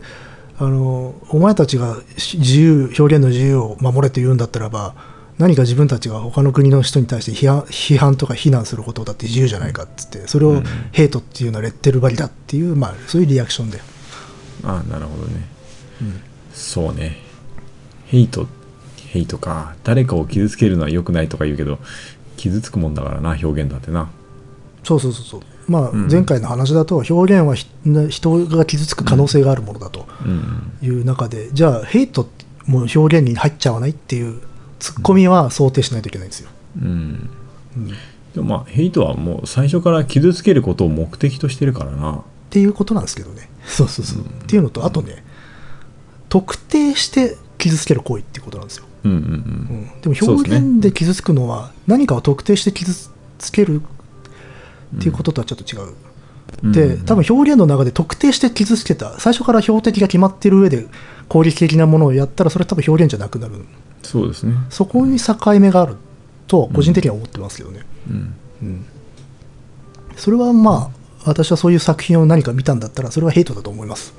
[0.59, 4.93] あのお前たちがし自由表現の自由を守れと言うんだったらば
[5.39, 10.63] 何か自分たちが他の国の人に対して批判批判とか非難することだって自由じゃないかっつってそれをうん。
[10.91, 13.81] ヘイトっていうのはレッテル張りだっていう、まあ、そういうリアクションで、
[14.63, 15.41] あなるほどね、
[16.53, 17.17] そうね
[18.13, 18.45] ヘイト
[19.07, 19.75] ヘイトか。
[19.83, 21.79] 誰かを傷つけるのは良くないとか言うけど
[22.37, 24.07] 傷つくもんだからな表現だってな。
[24.83, 25.41] そうそうそうそう。
[25.67, 26.07] まあうん。
[26.11, 27.67] 前回の話だと表現はひ
[28.09, 30.71] 人が傷つく可能性があるものだとうん。
[30.83, 32.29] いう中で、じゃあヘイト
[32.67, 34.41] も表現に入っちゃわないっていう
[34.77, 36.49] ツッコミは想定しないといけないんですよ、
[36.83, 37.29] うん。
[37.75, 37.87] うん。
[37.87, 42.17] でもまあヘイトはもう最初から傷つけることを目的としてるからな。
[42.17, 42.21] っ
[42.51, 43.49] ていうことなんですけどね。
[43.65, 44.21] そうそうそう。
[44.21, 45.23] っていうのと、あとね、
[46.29, 48.85] 特定して傷つける行為っていうことなんですよ。
[49.05, 49.19] うんうんう
[49.97, 52.93] ん、でもそうですね表現で傷つくのは、何かを特定して傷
[53.37, 53.81] つける
[54.97, 55.93] っていうこととはちょっと違う。
[56.63, 56.71] うん。
[56.73, 60.87] で、多分表現の中で特定して傷つけた、最初から標的が決まってる上で
[61.29, 63.65] 攻撃的なものをやったら、それ多分表現じゃなくなる。
[64.03, 64.55] そうですね。
[64.69, 65.95] そこに境目がある
[66.47, 67.85] と、個人的には思ってますけどね。
[68.09, 68.35] うん。
[68.61, 68.85] うん。
[70.17, 74.13] それはまあ、私はそういう作品を何か見たんだったら、それはヘイトだと思います。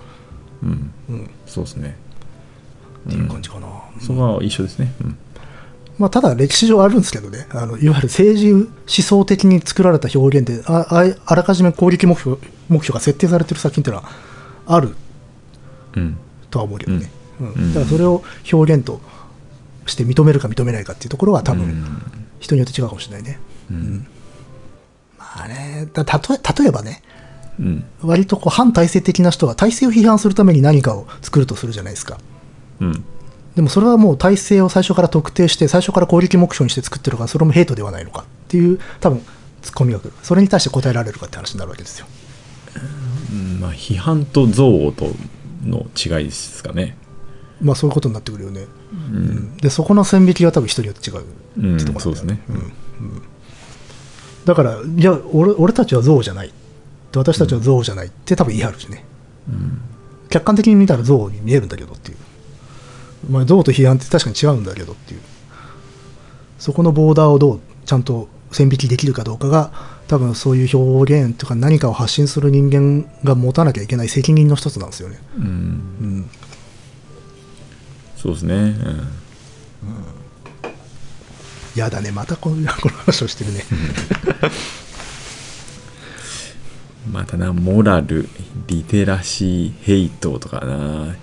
[0.62, 0.90] うん。
[1.10, 1.96] うん、っそうですね
[3.08, 3.66] ていう感じかな。
[4.00, 4.92] そこは一緒ですね。
[5.02, 5.18] うん。
[5.98, 12.38] まあ、ただ歴史上あるんですけどね、あのいわゆる政治思想的に作られた表現で、あああらかじめ攻撃目標
[12.68, 14.08] 目標が設定されてる作品っていうのは
[14.66, 14.96] ある
[15.96, 16.16] うん
[16.50, 17.48] とは思うけどね、うん。
[17.48, 17.74] うん。
[17.74, 19.00] だからそれを表現と
[19.86, 21.84] して認めるか認めないかっていうところは多分うん。
[22.40, 23.38] 人によって違うかもしれないね。
[23.70, 24.06] うん。
[25.16, 27.02] まあね、だたと例えばね、
[27.60, 27.84] うん。
[28.02, 32.18] 割とこう反体制的な人が体制を批判するために何かを作るとするじゃないですか。
[32.80, 33.04] うん。
[33.56, 39.22] でもそれはもう体制を最初から特定して、最初から攻撃目標にして作ってるから、それもヘイトではないのかっていう、多分
[39.62, 42.06] ツッコミが来る、それに対して答えられるかって話になるわけですよ。
[43.32, 45.06] うんまあ批判と憎悪と
[45.64, 46.96] の違いですかね。
[47.60, 48.66] まあそういうことになってくるよね。
[48.92, 49.56] うん。
[49.56, 51.24] で、そこの線引きが多分人によって違う
[51.58, 52.40] うんってとこそうですね。
[54.44, 56.48] だから、いや俺、俺たちは憎悪じゃない。
[57.12, 59.04] で私たちは憎悪じゃないって多分言い張るしね。
[59.48, 59.80] うん。
[60.28, 62.18] 客観的に見たら憎悪に見えるんだけどっていう。
[63.28, 65.20] まあ、憎悪と批判って確かに違うんだけどっていう。
[66.58, 69.72] そこのボーダーをどうちゃんと線引きできるかどうかが、
[70.06, 75.18] 多分そういう表現とか何かを発信する人間が持たなきゃいけない責任の一つなんですよね。
[75.36, 76.30] うんうん。
[78.24, 78.74] そうですね
[81.76, 83.66] やだねまたこの この話をしてるね
[87.12, 88.26] またなモラル
[88.66, 91.14] リテラシーヘイトとかな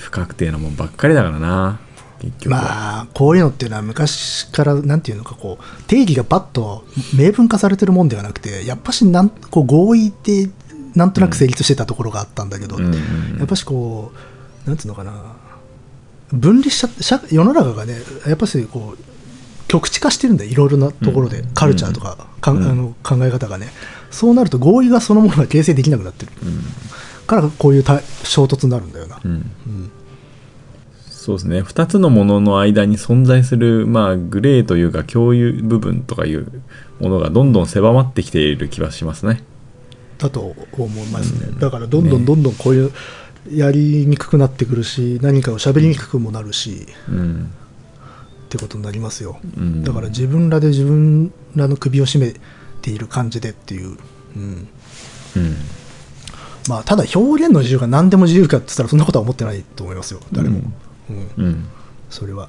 [0.00, 1.78] 不確定なもんばっかりだからな。
[2.20, 6.84] 結局は、まあこういうのっていうのは昔からなんていうのかこう定義がバッと
[7.16, 10.50] 明文化されてるもんではなくてやっぱしなんこう合意で
[10.94, 12.96] なんとなく成立してたところがあったんだけど、うんうんう
[13.36, 13.38] ん。
[13.38, 14.12] やっぱしこ
[14.66, 15.36] うなんていうのかな。
[16.32, 19.04] 分離しちゃ社世の中がねやっぱしこう
[19.66, 20.50] 極地化してるんだよ。
[20.50, 22.16] いろいろなところで、うんカルチャーとか
[22.52, 22.64] うん。
[22.64, 23.68] あの考え方がね。
[24.10, 26.32] そうなると合意がそのものが形成できなくなってる
[27.30, 29.30] からこういう対衝突になるんだよな、うん。
[29.32, 29.90] うん
[31.08, 31.60] そうですね。
[31.60, 36.62] 2つのものの間に存在する、まあ、グレーというか共有部分とかいう
[36.98, 39.42] ものがどんどん狭まってきている気はしますね。
[40.16, 41.58] だと思いますね、うん。
[41.58, 42.90] だからどんどんどんどんこういう
[43.52, 47.52] やりにくくなってくるし何かを喋りにくくもなるしうん。
[48.46, 49.38] ってことになりますよ。
[49.58, 49.84] うん。
[49.84, 52.34] だから自分らで自分らの首を絞め
[52.80, 53.98] ている感じでっていう、
[54.36, 54.68] うん。
[55.36, 55.56] うん
[56.68, 60.20] まあ、ただ表現の自由が何でも自由かって言ったらそんなことは思ってないと思いますよ。
[60.32, 60.60] 誰も、
[61.10, 61.44] うん。
[61.44, 61.64] うん。
[62.10, 62.48] それは。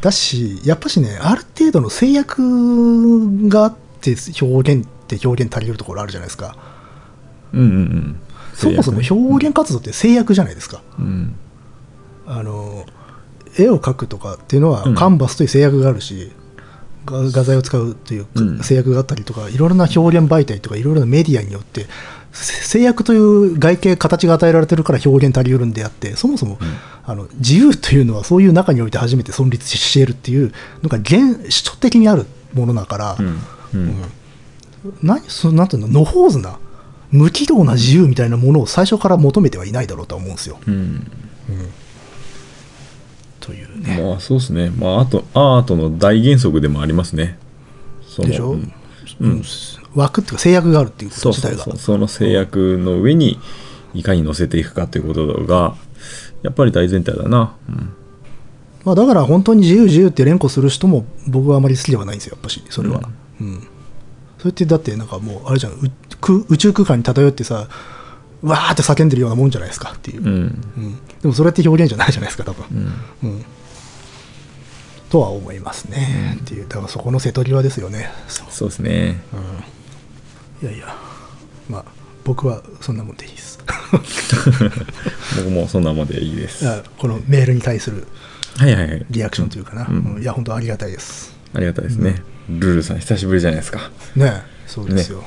[0.00, 6.56] だしやっぱしねある程度の制約があって表現って表現足りるところあるじゃないですか。
[7.52, 8.20] うんうんうん。
[8.54, 10.82] そもそも表現活動って制約じゃないですか。
[10.98, 11.36] うん。
[12.26, 12.84] あの
[13.58, 14.94] 絵を描くとかっていうのはうん。
[14.94, 16.32] カンバスという制約があるし、
[17.06, 18.58] が画材を使うといううん。
[18.60, 21.86] 制約があったりとか、いろいろな表現媒体とかいろいろなメディアによって
[22.23, 26.58] せ制約という外形形が与えられてるから表現足りうるんであってそもそも、
[27.04, 33.40] あの自由というのはそういう中において初めて存立し得るっていうのが原主張的にあるものだから、うん。
[33.74, 33.94] うん。
[35.02, 36.58] 何そのなんていうの野放図な
[37.10, 40.58] 無軌道な自由みたいなものを最初から求めてはいないだろうとは思うんですよ。
[40.66, 41.06] うん。
[43.40, 44.00] というね。
[44.02, 44.70] まあそうですね。
[44.70, 47.38] まああとアートの大原則でもありますね。
[48.18, 48.72] でしょ、うん。
[49.20, 49.42] うん
[49.94, 51.76] 枠っていうか制約があるっていうこと自体が。
[51.76, 53.38] その制約の上に
[53.94, 55.76] いかに乗せていくかということが
[56.42, 57.92] やっぱり大前提だな、うん。
[58.84, 63.08] まあ、だから本当に自由自由って連呼する人も僕はあまり好きではないんですよやっぱしそれは、
[63.40, 63.66] うん。
[64.38, 65.72] それってだってなんかもうあれじゃん
[66.48, 67.68] 宇宙空間に漂ってさ
[68.42, 70.28] わーって叫んでるようなもんじゃないですかっていう、うん。
[70.28, 70.98] うん。
[71.22, 72.66] でもそれって表現じゃないじゃないですか多分、
[73.22, 73.30] うん。
[73.30, 73.44] うん。
[75.08, 76.68] とは思いますね、っていう。
[76.68, 78.10] だからそこの瀬戸際ですよね。
[78.28, 79.22] そうそうですね
[80.64, 80.96] いやいや
[81.68, 81.84] まあ
[82.24, 83.58] 僕はそんなもんでいいです。
[85.36, 86.66] 僕もそんなもんでいいです。
[86.66, 88.06] あこのメールに対する
[88.56, 89.06] はいはいはい。
[89.10, 90.14] リアクションというかな、うん。
[90.14, 90.22] うん。
[90.22, 91.36] いや本当ありがたいです。
[91.52, 93.90] ありがたいですね、ルルルさん久しぶりじゃないですか。
[94.16, 95.22] ねそうですよ、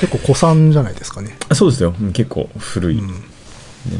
[0.00, 1.36] 結構古参じゃないですかね。
[1.48, 1.94] あそうですよ。
[2.00, 3.06] うん結構古い、うん。
[3.06, 3.14] ね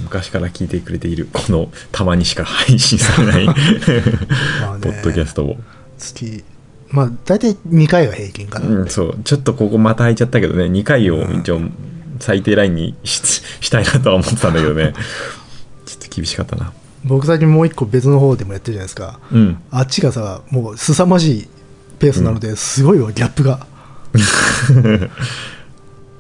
[0.03, 3.47] 昔から聞いてくれているこのたまにしか配信されない
[4.83, 5.57] ポッドキャストを、
[5.97, 6.43] 月
[6.91, 9.19] まあ大体2回が平均かな、うん、そう。
[9.25, 10.65] ちょっとここまた空いちゃったけどね。
[10.65, 11.61] 2回を一応
[12.19, 13.21] 最低ラインにし
[13.61, 14.93] したいなとは思ってたんだけどね。
[15.87, 16.73] ちょっと厳しかったな。
[17.05, 19.21] 僕最近もう一個別の方でもやってるじゃないですか。
[19.33, 19.59] うん。
[19.71, 21.49] あっちがさもう凄まじい
[21.99, 23.67] ペースなので、すごいわギャップが。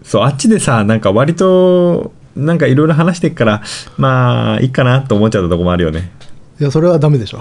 [0.05, 3.63] そうあっちでさなんか割となんかいろいろ話してっから
[3.97, 6.13] まあいいかなと思っちゃったとこもあるよね。
[6.61, 7.41] いやそれはダメでしょ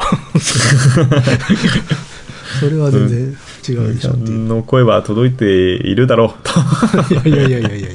[2.59, 3.19] それは全然
[3.67, 7.29] 違うでしょっていう、の声は届いているだろうと。
[7.29, 7.89] いやいやいやいやいや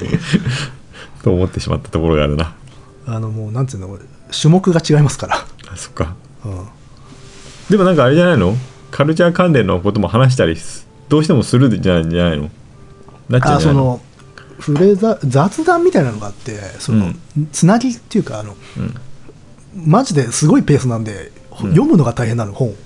[1.22, 2.54] と思ってしまったところがあるな。
[3.06, 3.98] あのもうなんていうの？
[4.30, 5.36] 種目が違いますから、
[5.72, 6.14] あそっか。
[6.44, 6.66] うん、
[7.68, 8.54] でもなんかあれじゃないの？
[8.90, 12.50] カルチャー関連のことも話したりすどうしてもするじゃないんじゃないの？
[13.28, 14.00] なっちゃうんじゃないの？
[14.00, 17.12] あそのフレーザ雑談みたいなのがあってその、
[17.50, 18.94] つなぎっていうかあのうん。
[19.74, 22.68] マジですごいペースなんで、読むのが大変なの本。
[22.68, 22.83] うんうん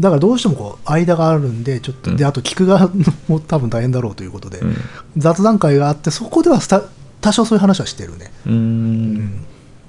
[0.00, 2.16] だからどうしてもこう間があるんでちょっと、うん。
[2.16, 2.90] であと聞く側
[3.28, 4.76] も多分大変だろうということで、うん。
[5.16, 6.58] 雑談会があってそこでは
[7.20, 9.44] 多少そういう話はしてるね、うん。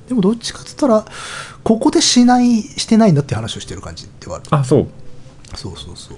[0.07, 1.05] でもどっちかっつったら
[1.63, 4.45] ここでしないしてないんだって話をしてる感じではある。
[4.51, 4.87] あそう。
[5.55, 6.17] そうそうそう。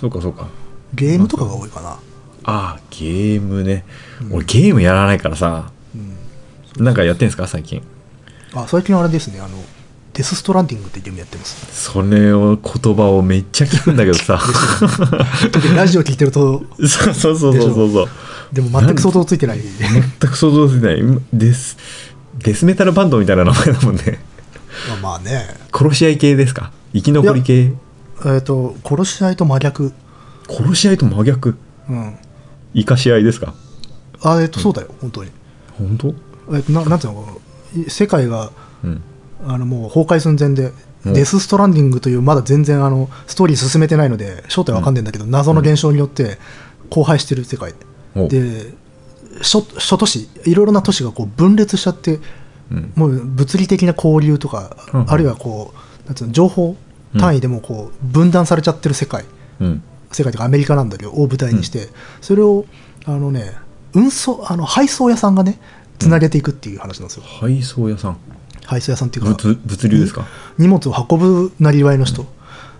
[0.00, 0.48] そうかそうか。
[0.94, 1.98] ゲームとかが多いかな、
[2.44, 3.84] あゲームね、
[4.30, 5.72] 俺ゲームやらないからさ。
[6.76, 7.82] うん、なんかやってんすか最近？
[8.54, 9.56] あ最近あれですねあの
[10.14, 11.82] デス・ストランディングってゲームやってます？
[11.90, 14.40] それを言葉をめっちゃ聞くんだけどさ。
[15.76, 18.08] ラジオ聞いてると そうそうそうそうそう
[18.52, 19.60] でも全く想像ついてない。
[19.60, 21.02] 全く想像ついてない。
[21.32, 21.76] デス
[22.38, 24.20] デスメタルバンドみたいな名前だもんね。
[24.88, 25.48] まあまあね。
[25.72, 26.70] 殺し合い系ですか？
[26.94, 27.72] 生き残り系？
[28.24, 29.92] えっ、と殺し合いと真逆。
[30.48, 31.56] 殺し合いと真逆？
[31.88, 32.14] うん。
[32.74, 33.54] 生かし合いですか？
[34.22, 35.30] あえっ、とそうだよ本当に。
[35.76, 36.14] 本当？
[36.56, 37.40] えっとななんていうの？
[37.86, 38.52] い世界が
[38.84, 39.02] うん
[39.46, 40.72] あのもう崩壊寸前で
[41.04, 41.12] うん。
[41.12, 46.38] デス・ストランディングというまだ全然あのストーリー進めてないので正体わかんないんだけど、謎の現象によって
[46.90, 47.74] 荒廃してる世界。
[48.14, 48.72] おで
[49.42, 52.20] 諸諸都市いろいろな都市がこう分裂しちゃって
[52.70, 52.92] うん。
[52.94, 55.10] もう物理的な交流とか、うん。
[55.10, 56.76] あるいはこうなんつうの情報
[57.18, 59.24] 単位でもこう分断されちゃってる世界、
[59.60, 59.82] うん。
[60.10, 61.88] 世界というかアメリカなんだけどを舞台にして、
[62.20, 62.64] それを
[63.04, 63.52] あのね
[63.92, 65.60] 運送あの配送屋さんがね
[65.98, 68.16] つなげていくっていう話なんですよ、配送屋さん
[68.64, 70.26] 配送屋さんっていうか物物流ですか？
[70.58, 72.26] 荷物を運ぶなりわいの人、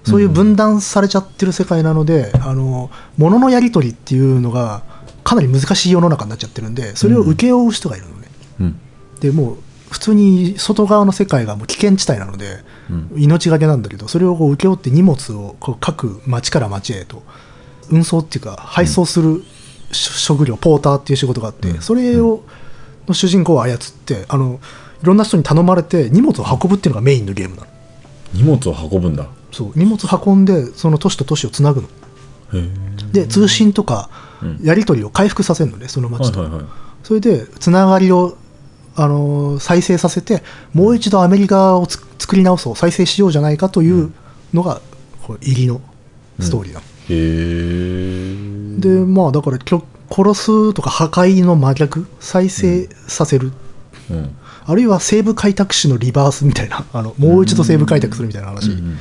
[0.05, 4.83] そういう分断されちゃってる世界なので、あの物のやり取りっていうのが
[5.23, 8.29] かなり難しい世の中になっちゃってるんでそれを請け負う人がいるのね、
[8.61, 8.81] うん。
[9.21, 9.57] でもう
[9.91, 12.59] 普通に外側の世界がもう危険地帯なので、
[12.91, 13.11] うん。
[13.17, 17.23] 命がけなんだけどそれをこう請け負って荷物をこう各町から町へと
[17.91, 19.43] 運送っていうか配送する
[19.93, 21.81] し職業ポーターっていう仕事があって、うん。
[21.81, 22.43] それを
[23.07, 24.61] の主人公を操ってあの
[25.05, 27.69] いろんな人に頼まれて荷物を運ぶっていうのがメインのゲームなの。
[28.33, 29.27] 荷物を運ぶんだ。
[29.53, 29.73] そう。
[29.77, 31.89] 荷物運んでその都市と都市をつなぐの。
[33.13, 34.09] で通信とか
[34.43, 34.61] うん。
[34.63, 36.67] やり取りを回復させるのねその町と、はいはいはい。
[37.03, 38.39] それでつながりを、
[38.97, 44.11] あのー再生させてもう一度アメリカをつ作り直そう再生しようじゃないかという
[44.55, 44.81] のが、
[45.23, 45.83] こう入りの
[46.41, 47.15] ストーリーなの、へ
[48.79, 53.53] えでまあだからきょ殺すとか破壊の真逆再生させる、
[54.11, 54.37] うん
[54.67, 58.97] あるいは西部開拓史のリバースみたいな あのもう一度西部開拓するみたいな話、うんうん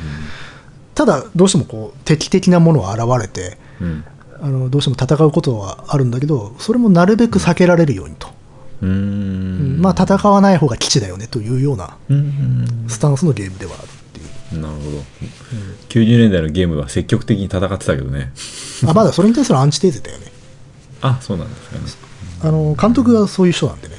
[0.96, 4.06] ただどうしてもこう敵的なものは現れてうん。
[4.40, 8.28] あのどうしても戦うことはあるんだけどそれもなるべく避けられるようにと、
[8.82, 9.82] うーん。
[9.82, 14.62] まあ戦わない方が基地だよねというようなうんスタンスのゲームではあるっていう。
[14.62, 15.04] なるほど、
[15.90, 18.34] 90年代のゲームは積極的に戦ってたけどね。
[18.86, 20.26] あまだそれに対するアンチテーゼだよね。
[21.02, 21.82] あそうなんですかね。
[22.44, 23.96] あの監督がそういう人なんでね。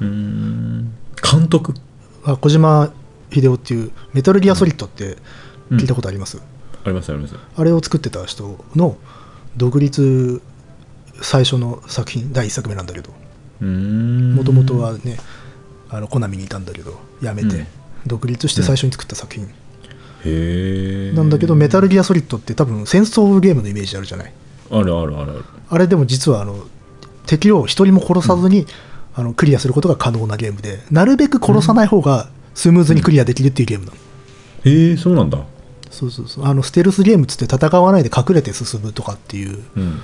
[0.00, 1.74] うーん監督。
[2.24, 2.92] あ小島
[3.30, 5.16] 秀夫っていうメタルギアソリッドって
[5.70, 6.38] 聞いたことあります、
[6.84, 7.34] ありますあります。
[7.56, 8.96] あれを作ってた人の
[9.56, 10.42] 独立
[11.20, 13.10] 最初の作品第1作目なんだけど。
[13.60, 15.18] もともとはね
[15.90, 17.66] あのコナミにいたんだけど辞めて、うん。
[18.06, 24.32] 独立して最初に作った作品、へえなんだけどメタルギアソリッドって多分戦争ゲームのイメージあるじゃない？
[24.70, 25.44] あるあるあるある。
[25.70, 26.64] あれでも実はあの
[27.26, 28.66] 敵を一人も殺さずに、
[29.18, 33.98] あのクリアすることが可能なゲームでなるべく殺さない方がスムーズにクリアできるっていうゲームなの、
[34.64, 35.38] へえそうなんだ。
[35.90, 36.44] そうそうそう。
[36.44, 40.00] あのステルスゲームっつって戦わないで隠れて進むとかっていううん。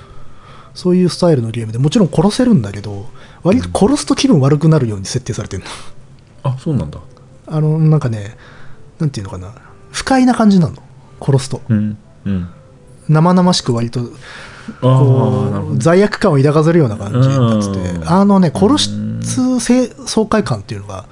[0.73, 3.05] そういうスタイルのゲームでもちろん殺せるんだけど
[3.43, 5.69] 割と殺すと気分悪くなるように設定されてるの。
[6.43, 6.99] あそうなんだ。
[7.47, 8.35] あのなんかね
[8.99, 9.53] なんていうのかな。
[9.91, 10.75] 不快な感じなの。
[11.21, 11.61] 殺すと。
[11.69, 12.49] うんうん。
[13.07, 14.01] 生々しく割と
[14.81, 17.79] こう罪悪感を抱かせるような感じになってて。
[17.91, 18.09] うん。
[18.09, 21.05] あのね殺すせ爽快感っていうのが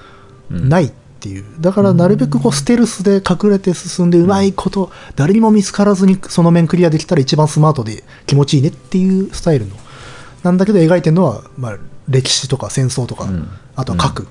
[0.51, 0.69] うん。
[0.69, 1.45] ないっていう。
[1.59, 9.75] だからなるべくこうステルスで隠れて進んでうまいこと誰にも見つからずにその面クリアできたら一番スマートで気持ちいいねっていうスタイルの。
[10.43, 11.77] なんだけど描いてるのは、まあ、
[12.09, 13.47] 歴史とか戦争とか、うん。
[13.75, 14.27] あとは核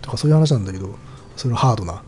[0.00, 0.96] とかそういう話なんだけど
[1.36, 2.02] それハードな、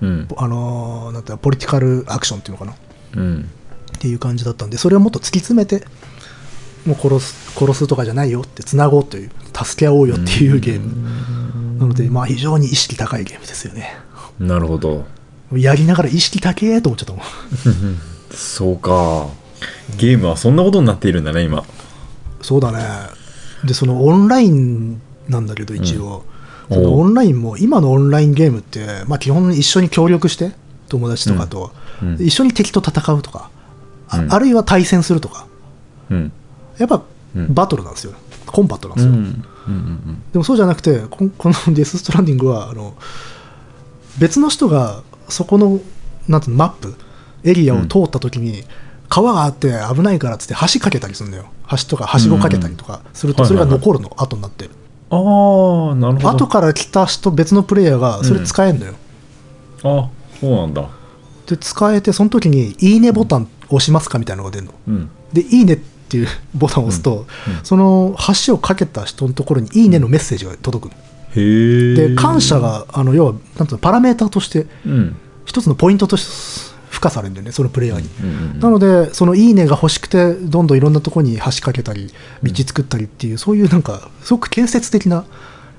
[0.00, 0.28] うん。
[0.36, 2.74] あのーなんてポリティカルアクションっていうのかな。
[3.16, 3.50] うん。
[3.96, 5.86] っていう感じだったんでそれをもっと突き詰めて
[6.86, 11.78] もう殺す殺すとかじゃないよってつなごうという助け合おうよっていうゲーム。
[11.78, 13.96] なのでまあ非常に意識高いゲームですよね。
[14.38, 15.06] なるほど。
[15.52, 17.22] やりながら意識高えと思っちゃったもん。
[18.32, 19.28] そうか。
[19.96, 21.64] ゲームはそんなことになっているんだね今。
[22.42, 22.78] そうだね。
[23.64, 26.24] でそのオンラインなんだけど一応、
[26.68, 26.74] う。
[26.74, 30.52] んそのオンラインも今のオンラインゲームって、まあ、基本一緒に協力して
[30.88, 32.14] 友達とかと、うん。
[32.16, 32.22] うん。
[32.22, 33.50] 一緒に敵と戦うとか、
[34.08, 35.46] あるいは対戦するとか。
[36.10, 36.32] うん
[36.78, 37.02] やっぱ
[37.36, 37.54] うん。
[37.54, 38.14] バトルなんですよ。
[38.46, 39.18] コンバットなんですよ、うん。
[39.18, 42.94] うんうんでもそうじゃなくてこ このデス・ストランディングはあの
[44.18, 45.80] 別の人がそこの
[46.28, 46.94] なんてマップ
[47.42, 48.64] エリアを通った時に、
[49.10, 51.44] 川があって危ないからっつって橋かけたりするんだよ。
[51.70, 54.70] 橋とかはしごかけたりとかするとうんそれが残るの、後になって。
[55.10, 56.30] ああなるほど。
[56.30, 58.94] 後から来た人別のプレイヤーがそれ使えるのよ、
[59.84, 60.08] あ
[60.40, 60.88] そうなんだ。
[61.46, 64.72] で使えてその時に「いいね」ボタン押しますかみたいなのが出るの。
[64.88, 65.10] うん。
[65.32, 65.82] で「いいね」
[66.14, 67.64] っていうボタンを押すと、うんうん。
[67.64, 70.98] その橋をかけた人のところに「いいね」のメッセージが届くの。
[71.36, 75.16] へえで感謝があの要はなんうのパラメーターとしてうん。
[75.44, 82.12] 一つのポイントとして付加されるんだよねそのプレイヤーに、うんうんうんなのでその「いいね」が欲しくてどんどんいろんなところに橋かけたり
[82.42, 85.24] 道作ったりっていう、そういうなんかすごく建設的な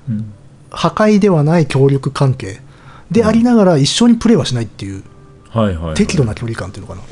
[0.08, 0.32] うん。
[0.70, 2.60] 破壊ではない協力関係
[3.10, 5.02] でありながら一緒にプレイはしないっていう
[5.94, 7.02] 適度な距離感っていうのかな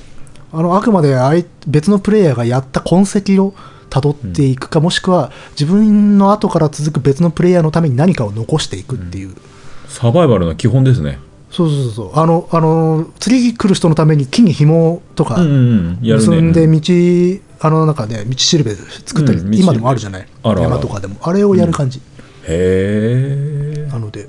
[0.54, 3.54] あのあくまで相別のプレイヤーがやった痕跡を
[3.90, 9.34] たどっていくか、もしくは自分の後から続く別のプレイヤーのために何かを残していくっていう、
[9.88, 11.18] サバイバルの基本ですね。
[11.50, 16.80] そうそうそうあのあの次来る人のために木に紐とか結んで道、
[17.60, 20.26] あのなんかね道しるべ作ったり、うん今でもあるじゃない？
[20.42, 21.16] 山とかでも。
[21.22, 22.00] あれをやる感じ、
[22.48, 24.28] へなので、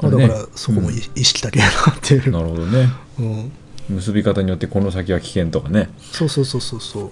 [0.00, 2.88] だからそこもい意識高いなっていう、えなるほどね。
[3.18, 3.52] うん、
[3.92, 5.90] 結び方によってこの先は危険とかね。
[6.00, 7.10] そうそうそうそうそう。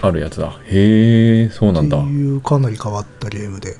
[0.00, 0.58] あるやつだ。
[0.66, 1.98] へえそうなんだ。
[1.98, 3.76] っていうかなり変わったゲームで、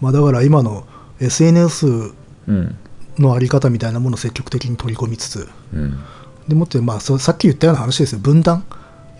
[0.00, 0.86] まあ、だから今の
[1.20, 2.12] SNS
[2.48, 2.76] うん。
[3.18, 5.48] のあり方みたいなものを積極的に取り込みつつ。
[5.74, 5.98] うん。
[6.48, 8.18] でもって、まあ、さっき言ったような話ですよ。
[8.18, 8.64] 分断。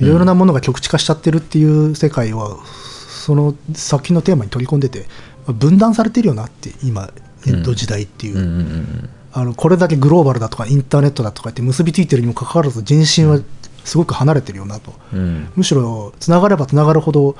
[0.00, 5.06] いろいろなものが局地化しちゃってるっていう世界は、その作品のテーマに取り込んでて、
[5.46, 7.12] まあ分断されてるよなって今
[7.46, 13.40] ネット時代っていう、うんうんうんあのこれだけグローバルだとかインターネットだとかって結びついてるにもかかわらず人心は
[13.84, 15.48] すごく離れてるよなと、うん。
[15.56, 17.36] むしろつながればつながるほど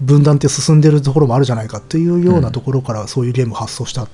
[0.00, 4.08] 分断って進んでるところもあるじゃないかっていうようなところからそういうゲームを発想した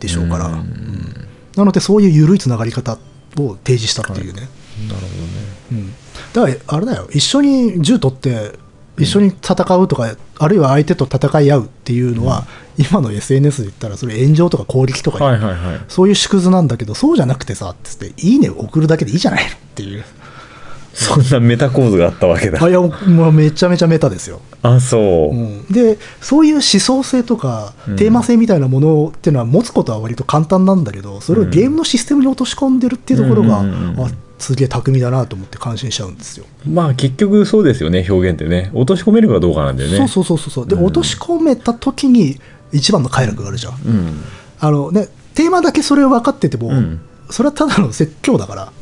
[0.00, 0.54] でしょうから、うん。
[0.54, 1.28] うん。
[1.56, 2.98] なのでそういう緩いつながり方
[3.36, 4.48] を提示したっていうね、
[4.88, 5.08] なるほどね。
[5.72, 5.92] うん、
[6.32, 7.08] だからあれだよ。
[7.10, 8.58] 一緒に銃取って
[8.98, 12.44] 一緒に戦うとか、あるいは相手と戦い合うっていうのは、
[12.78, 15.80] 今の SNS で言ったらそれ炎上とか攻撃とか、はいはいはい。
[15.88, 20.04] そういう縮図なんだけどそうじゃなくてさっつって「いいね」送るだけでいいじゃないのっていう。
[20.94, 22.62] そんなメタ構図があったわけだ。
[22.62, 22.88] あいやも
[23.28, 27.96] うめちゃめちゃメタですよ、あそう、うん、でそういう思想性とかうん。
[27.96, 34.06] テーマ性みたいなものっていうのは持つことは割と簡単なんだけどそれをゲームのシステムに落とし込んでるっていうところが、うんうんうんうん。
[34.06, 36.46] あすげえ巧みだなと思って感心しちゃうんですよ。
[36.68, 38.70] まあ結局そうですよね表現ってね。
[38.74, 39.96] 落とし込めるかどうかなんだよね。
[40.08, 40.84] そうそうそうそうで、うん。
[40.84, 42.38] 落とし込めた時に
[42.72, 43.72] 一番の快楽があるじゃん。
[43.74, 44.20] うん。
[44.58, 47.00] あのねテーマだけそれを分かってても、うん。
[47.30, 48.72] それはただの説教だから。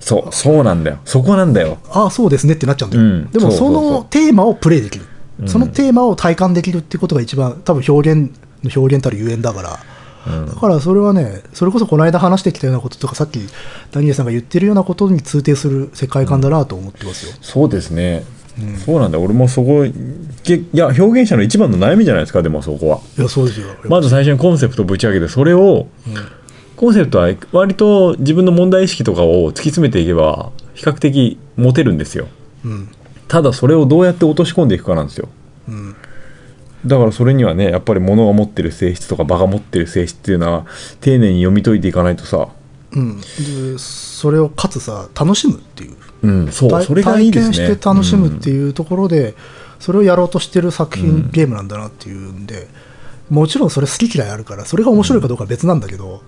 [0.00, 0.98] そうそうなんだよ。
[1.04, 1.78] そこなんだよ。
[1.90, 3.30] ああそうですねってなっちゃうんだよ、うん。
[3.30, 5.06] でもそのテーマをプレイできる、
[5.40, 5.48] うん。
[5.48, 8.32] そのテーマを体感できるっていうことが一番多分表現
[8.62, 9.70] の表現たるゆえんだから。
[9.70, 9.93] うん
[10.26, 13.40] だからそれはねそれこそこの間話してきたようなこととかさっき
[13.90, 18.24] ダニエルさんが言ってるようなことに通底する世界観だなと思ってますよ、そうですね、
[18.58, 18.76] うん。
[18.78, 19.18] そうなんだ。
[19.18, 19.84] 俺もそこ
[20.42, 23.00] けいや表現者の一番の悩みじゃないですかでもそこは。
[23.18, 23.68] いやそうですよ。
[23.84, 26.14] まず最初にコンセプトをぶち上げてそれをうん。
[26.76, 32.26] コンセプトは割と自分の問題意識とかを突き詰めていけば比較的持てるんですよ。
[32.64, 32.88] うん。
[33.28, 35.28] ただそれをどうやって落とし込んでいくかなんですよ。
[35.68, 35.96] うん
[36.86, 40.66] だからそれにはねやっぱり物が持ってる性質とか場が持ってる性質っていうのは
[41.00, 42.48] 丁寧に読み解いていかないとさ。
[42.92, 43.24] うん、で
[43.78, 45.96] それをかつさ楽しむっていう。
[46.22, 47.56] うんそう体それがいいですね。
[47.56, 49.34] 体験して楽しむってういうところで、
[49.78, 52.68] それをやろうとしてる作品、うんゲームなんだなっていうんで
[53.28, 56.22] もちろんそれ好き嫌いあるからそれが面白いかどうかは別なんだけど、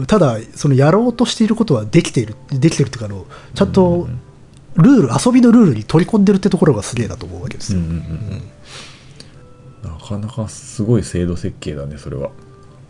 [0.00, 0.06] ん。
[0.06, 4.08] ただそのやろうとしていることはできているできてるっていうかあのちゃんと
[4.76, 7.92] ルール遊びのルールに取り込んでるってところがすげえなと思うわけですよ、うんうん。
[7.92, 8.42] うん
[9.82, 12.30] なかなかすごい制度設計だねそれは。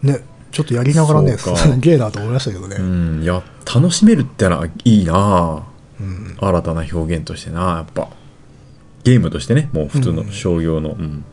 [0.02, 5.62] ねちょっとやりながらねすげえなと思いましたけどね、うんいや楽しめるってのはいいな。
[6.00, 6.36] うん。
[6.40, 8.08] 新たな表現としてなやっぱ。
[9.04, 11.24] ゲームとしてねもう普通の商業の、うん。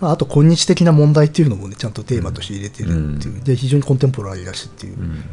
[0.00, 5.24] まあ、あと今日的な問題っていうのもねちゃんとテーマとして入れてるっていう、で非常にコンテンポラリーだしっていう、うん。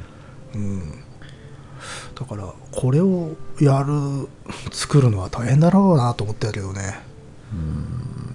[0.53, 1.03] うん。
[2.13, 4.27] だからこれをやる
[4.71, 6.99] 作るのは大変だろうなと思ったけどね、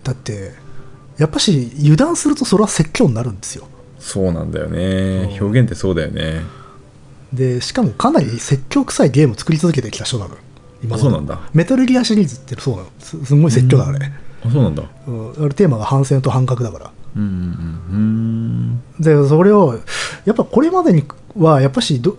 [0.02, 0.54] だって
[1.18, 3.66] やっぱし油断するとそれは説教になるんですよ。
[3.98, 5.36] そうなんだよね。
[5.40, 6.42] 表現ってそうだよね。
[7.32, 10.36] でしかもかなり説教臭いゲームを作り続けてきた人なの。
[10.82, 11.40] 今そうなんだ。
[11.54, 12.88] メタルギアシリーズってそうなの。
[12.98, 13.98] すすんごい説教だあれ、
[14.44, 14.84] あそうなんだ。
[15.06, 16.90] うん、あれテーマが反戦と反核だから。
[17.16, 17.26] うんう
[17.96, 18.82] ん。
[19.00, 19.78] でそれを
[20.24, 21.04] やっぱこれまでに
[21.36, 22.18] はやっぱしど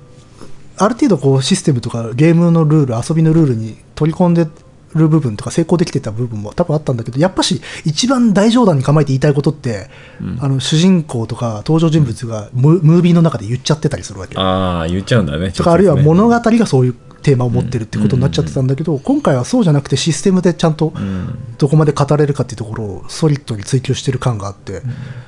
[0.77, 4.47] ある程度こうシステムとかゲームのルール遊びのルールに取り込んで
[4.95, 9.89] る部分とか成功できてた部分も多分あったんだけどやっぱし一番大冗談に構えて言いたいことって、
[10.21, 10.37] うん。
[10.41, 15.51] あの主人公とか登場人物がム,、ムービーの中で言っちゃってたりするわけうんああ言っちゃうんだね。
[15.51, 21.37] とかあるいは物語ががそういうテーマを持ってるってことになっちゃってたんだけど、今回はそうじゃなくてシステムでちゃんとうん。
[21.57, 24.81] どこまで語れるかっていうところをソリッドに追求してる感があって、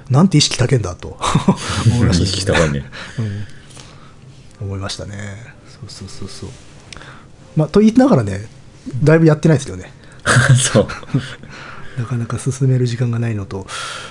[0.10, 1.18] なんて意識高いんだと。
[1.94, 2.86] 思いま意した識高いね。
[4.60, 4.68] うん。
[4.68, 5.16] 思いましたね。
[5.68, 6.50] そうそうそうそう。
[7.56, 8.59] まあと言いながらね
[9.04, 9.92] だいぶやってないですけどね。
[10.58, 10.88] そう。
[12.00, 13.68] なかなか進める時間がないのと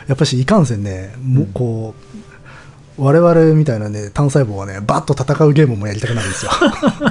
[0.09, 1.95] やっぱしいかんせんねもうこ
[2.99, 6.53] う我々みたいなね単細胞はねバッと戦うゲームもやりたくなるんですよ。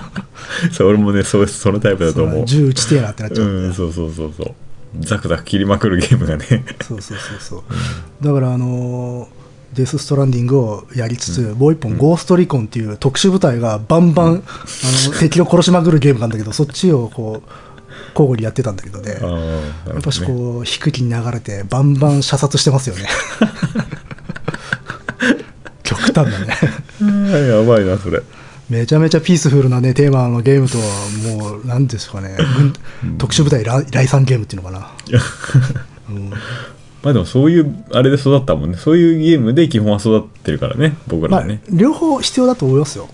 [0.72, 2.46] そう俺もねそうそのタイプだと思う。
[2.46, 4.54] 銃撃ちてえなってなっちゃううんそうそうそうそう。
[5.00, 6.46] ザクザク切りまくるゲームがね。
[6.88, 7.64] そうそうそうそう。
[8.24, 9.37] だからあのー
[9.78, 14.42] デス・ストランディングをやりつつ、もう一本、ゴーストリコンっていう特殊部隊がバンバン、あの
[15.20, 17.50] 敵を殺しまくるゲームなんだけど、そっちをこう
[18.12, 19.26] 交互にやってたんだけどね、あ
[19.90, 23.08] あやっぱしこう、低気に流れて、バンバン射殺してますよね。
[25.84, 26.32] 極端だね。
[27.48, 28.22] やばいなそれ。
[28.70, 30.84] めちゃめちゃピースフルなねテーマのゲームとは
[31.38, 32.74] もう何ですかね、軍
[33.18, 34.92] 特殊部隊来来産ゲームっていうのかな、
[36.10, 36.34] うん
[37.04, 38.78] まあでもそういうあれで育ったもんね。
[38.78, 40.98] そういうゲームで基本は育ってるからね。
[41.08, 43.08] 僕まあらはね、両方必要だと思いますよ。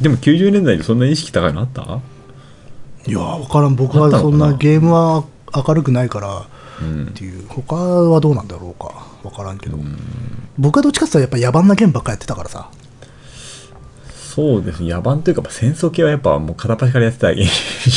[0.00, 2.00] でも90年代でそんな意識高いのあった？
[3.06, 3.76] いや分からん。
[3.76, 5.24] 僕はそんなゲームは
[5.54, 6.46] 明るくないから
[6.80, 7.06] うん。
[7.06, 7.44] っていう。
[7.48, 9.06] 他はどうなんだろうか。
[9.22, 9.78] 分からんけど、
[10.58, 12.70] 僕はどっちかっていうとやっぱ野蛮なゲームばっかやってたからさ。
[14.34, 14.90] そうですね。
[14.90, 17.46] 野蛮というかまあ戦争系はやっぱもう片っ端からやってた印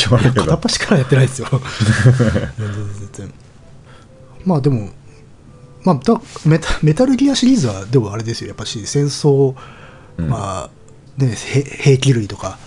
[0.08, 1.48] 象あるけど片っ端からやってないですよ。
[2.58, 2.74] 全然
[3.14, 3.32] 全然
[4.44, 4.90] まあでも
[5.84, 8.48] まあだメタメタルギアシリーズはでもあれですよ。
[8.48, 9.54] やっぱし戦争、
[10.18, 10.28] うん。
[10.28, 10.70] ま
[11.18, 12.58] あねへ兵器類とか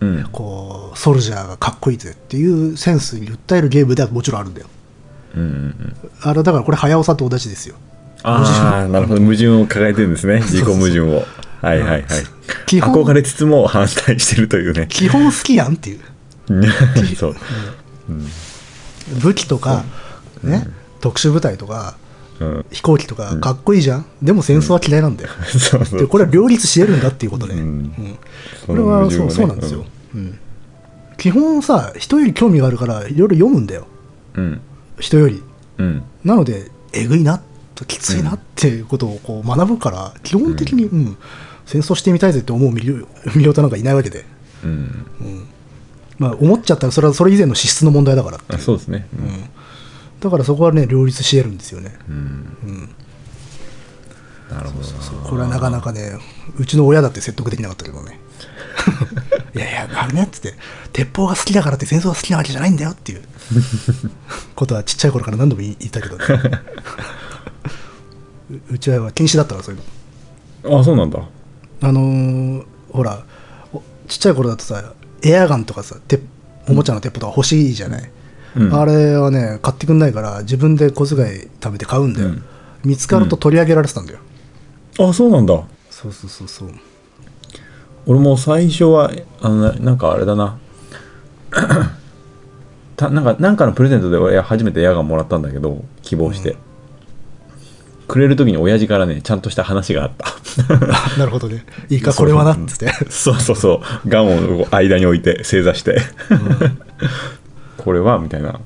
[0.00, 0.28] うん。
[0.32, 4.66] こうソルジャーがかっこいいぜっていうセンスに訴えるゲームではもちろんあるんだよ。
[5.36, 5.96] うんうんうん。
[6.22, 7.76] あれだからこれ早尾さんと同じですよ。
[8.22, 9.20] ああなるほど。
[9.20, 10.40] 矛盾を抱えてるんですね。
[10.48, 11.24] 自己矛盾を。
[11.60, 12.04] はいはいはい。
[12.66, 14.86] 基本憧れつつも反対してるというね。
[14.88, 16.00] 基本好きやんっていう。
[17.18, 17.36] そう。
[19.20, 19.84] 武器とか、
[20.42, 20.68] ね
[21.00, 21.96] 特殊部隊とか
[22.40, 22.66] うん。
[22.70, 26.00] 飛行機とかかっこいいじゃん、でも戦争は嫌いなんだよ、そうそう。
[26.00, 28.18] でこれは両立し得るんだっていうことね、うん。
[28.66, 29.84] これはそう,、そうなんですよ、
[30.14, 30.38] うん。
[31.16, 33.86] 基本さ人より興味があるからいろいろ読むんだよ。
[34.34, 34.60] うん。
[35.00, 35.42] 人より。
[35.78, 36.02] うん。
[36.24, 37.42] なのでえぐいな
[37.74, 41.16] ときついなっていうことをこう学ぶから基本的に、うん。
[41.66, 44.24] 戦争してみたいぜって思う魅了魅了となんかいないわけで、
[44.64, 45.06] うん。
[46.18, 49.06] まあ、思っちゃったらそれはそれ以前の資質の問題だからあそうですね。
[49.18, 49.50] うん
[50.20, 52.14] だからそこはね両立し得るんですよね、うん。
[52.64, 52.66] う
[54.52, 55.28] ん、なるほどな。
[55.28, 56.18] これはなかなかね
[56.58, 58.18] うちの親だって説得できなかったけどね。
[59.54, 60.54] いやいやあれねっつって。
[60.92, 63.22] 鉄砲が好きだからって戦争が好きなわけじゃないんだよっていう。
[64.54, 66.24] ことはちっちゃい頃から何度も言いたけどね。
[68.50, 70.80] ううちは禁止だったからそういうの。
[70.80, 71.20] あそうなんだ。
[71.80, 73.22] あのーほら
[73.72, 76.22] おちっちゃい頃だとさエアガンとかさ鉄
[76.68, 78.10] おもちゃの鉄砲とか欲しいじゃない、
[78.56, 78.74] うん。
[78.74, 82.44] あれはね買ってくんないから自分で小遣い貯めて買うんだよ、うん。
[82.84, 84.18] 見つかると取り上げられてたんだよ、
[84.98, 85.62] あそうなんだ。
[85.90, 86.70] そうそうそうそう。
[88.06, 89.10] 俺も最初は
[89.42, 90.58] あのななんかあれだな。
[92.96, 96.56] たなんかなんかのプレゼントで俺初めてエアガンもらったんだけど希望して、
[98.08, 100.26] くれる時に親父からねちゃんとした話があった。
[101.18, 101.64] なるほどね。
[101.88, 102.90] いいかこれはなっつって。
[103.10, 104.08] そうそうそう。
[104.08, 106.00] ガンを 間に置いて正座して、
[107.78, 108.60] これはみたいな。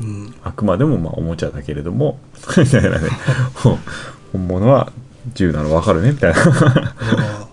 [0.00, 2.18] うんあくまでもまあおもちゃだけれども
[2.56, 3.08] みたいなね。
[3.54, 3.78] ほ
[4.32, 4.90] 本物は
[5.34, 6.40] 銃なの分かるねみたいな。
[6.40, 7.48] あ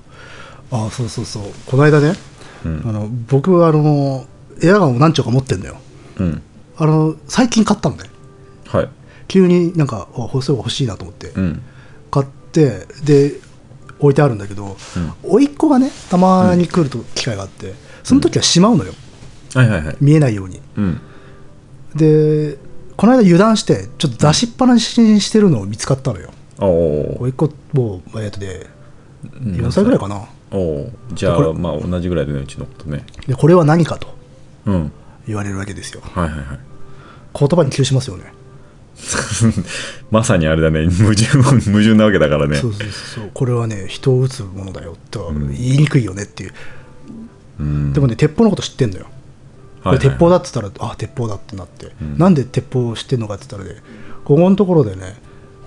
[0.71, 1.43] ああそうそうそう。
[1.65, 2.13] この間ね、
[2.65, 2.83] うん。
[2.85, 4.25] あの僕はあの
[4.61, 5.77] エアガンを何丁か持ってんだよ。
[6.19, 6.41] うん。
[6.77, 8.11] あの最近買ったんだよ
[8.67, 8.89] はい。
[9.27, 11.61] 急になんかあ欲しい欲しいなと思って、うん。
[12.09, 13.33] 買ってで
[13.99, 14.77] 置いてあるんだけど、
[15.23, 17.73] 甥っ子がねたまに来ると機会があって、
[18.03, 18.93] その時はしまうのよ
[19.57, 19.97] はいはいはい。
[20.01, 20.61] 見えないように。
[20.77, 21.01] うん。
[21.95, 22.57] で
[22.95, 26.31] この間油断してちょっと出しっぱなしにしてるのを見つかったのよ。
[26.59, 28.67] おお甥っ子もうえっとで
[29.43, 30.27] 4歳ぐらいかな。
[30.51, 33.03] おおじゃあまあ同じぐらいでねうちのことね。
[33.27, 34.07] でこれは何かと
[34.65, 34.91] うん。
[35.27, 36.01] 言われるわけですよ。
[36.03, 36.59] はいはいはい。
[37.37, 38.33] 言葉に窮しますよね。
[40.09, 40.87] まさにあれだね。
[40.89, 42.57] 矛盾 矛盾なわけだからね。
[42.57, 45.51] そうそうそうこれはね人を撃つものだよとはん。
[45.51, 46.53] 言いにくいよねっていう、
[47.59, 47.93] うん。
[47.93, 49.05] でもね鉄砲のこと知ってんのよ
[49.97, 52.17] 鉄砲だって言ったら、あ鉄砲だってなって、ん。
[52.17, 53.81] なんで鉄砲を知ってんのかって言ったらね
[54.25, 55.15] ここのところでね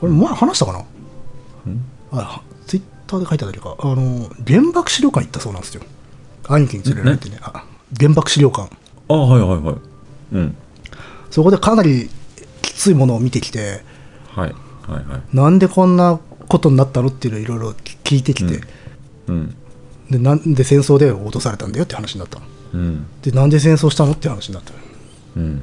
[0.01, 0.85] これ前話したかな？
[2.12, 3.77] あツイッターで書いただけか。
[3.79, 5.83] あの原爆資料館行ったそうなんですよ。
[6.49, 7.39] 兄貴に連れられてね。
[7.43, 7.64] あ
[7.99, 8.71] 原爆資料館。
[9.09, 9.77] あはいはいはい。
[10.33, 10.57] うん。
[11.31, 12.11] そこでかなり
[12.62, 13.83] きついものを見てきて
[14.31, 14.55] はい
[14.89, 15.37] はいはい。
[15.37, 16.18] なんでこんな
[16.49, 17.71] ことになったのっていうのをいろいろ
[18.05, 18.61] 聞いてきて、
[19.29, 19.55] うん。
[20.11, 23.07] でなんで戦争で落とされたんだよって話になったのうん。
[23.23, 24.12] でなんで戦争したの？
[24.12, 24.73] って話になった。
[25.37, 25.62] うん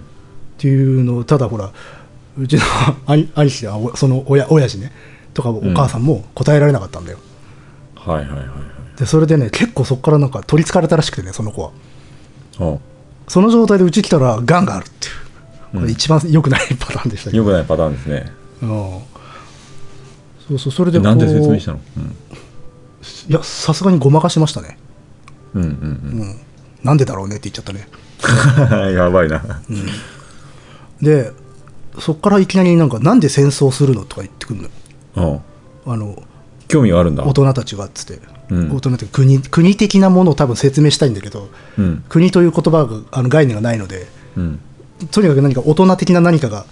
[0.58, 1.72] ていうのをただほら
[2.38, 2.64] うちの
[3.06, 4.92] 兄兄貴その親親父ね
[5.34, 7.20] とかお母さんも答えられなかったんだよ、
[7.96, 8.48] はいはいはいはい。
[8.98, 11.72] でそれでね結構そこからなんか取りつかれたらしくてねその子は。
[12.60, 12.78] あ
[13.28, 15.80] その状態でうち来たらがんがあるっていう。
[15.82, 18.32] これ一番良くないパターンでしたけど、よくないパターンですね。
[18.62, 18.70] うん。
[20.48, 21.80] そうそうそれでなんで説明したの？
[21.98, 22.04] うん。
[22.04, 24.80] いやさすがにごまかしましたね。
[25.54, 25.70] うんうん。
[25.70, 25.72] う
[26.24, 26.40] ん
[26.88, 27.88] なんでだろうねって言っちゃったね。
[28.88, 29.44] う んやばいな。
[31.02, 31.34] で
[32.00, 35.42] そこからいきなりなんかなんで戦争するのとか言ってくるのよ。
[35.86, 35.98] ああ。
[35.98, 36.24] の
[36.70, 37.26] 興味があるんだ。
[37.26, 38.72] 大人たちがっつって、うん。
[38.76, 42.04] 大人って国国的なものを多分説明したいんだけどうん。
[42.08, 44.08] 国という言葉があの概念がないので
[44.38, 44.60] うん。
[45.12, 46.66] とにかく何か大人的な何かが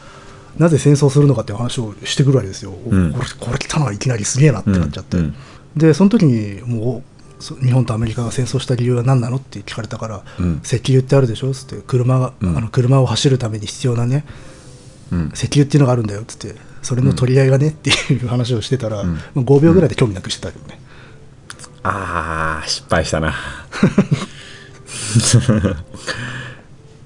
[0.57, 5.35] なぜ戦争するのかっていう話をしてくるわけですよ、これこれ来たのはいきなりすげえなってなっちゃって、うん。
[5.75, 7.14] でその時にもうそ
[7.53, 12.57] 日本とアメリカが戦争した理由は何なのって聞かれたから、うん石油ってあるでしょっつって車が、うん。
[12.57, 14.25] あの車を走るために必要なね
[15.11, 15.31] うん。
[15.33, 19.13] 石油っていうのがあるんだよっつってそれの取り合いがねっていう話をしてたら、うん。
[19.13, 20.79] まあ5秒ぐらいで興味なくしてたけどね、
[21.83, 23.35] あー失敗したな。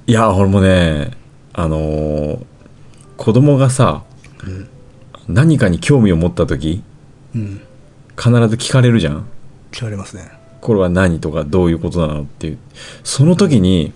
[0.07, 1.11] いや俺もね
[1.53, 2.45] あのー
[3.17, 4.03] 子供がさ
[5.27, 6.81] 何かに興味を持った時
[7.35, 7.61] うん、
[8.17, 9.25] 必ず聞かれるじゃん
[9.71, 10.31] 聞かれますね。
[10.61, 12.57] これは何とかどういうことなのっていう。
[13.03, 13.93] その時に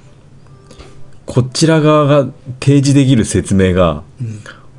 [1.25, 4.03] こちら側が提示できる説明が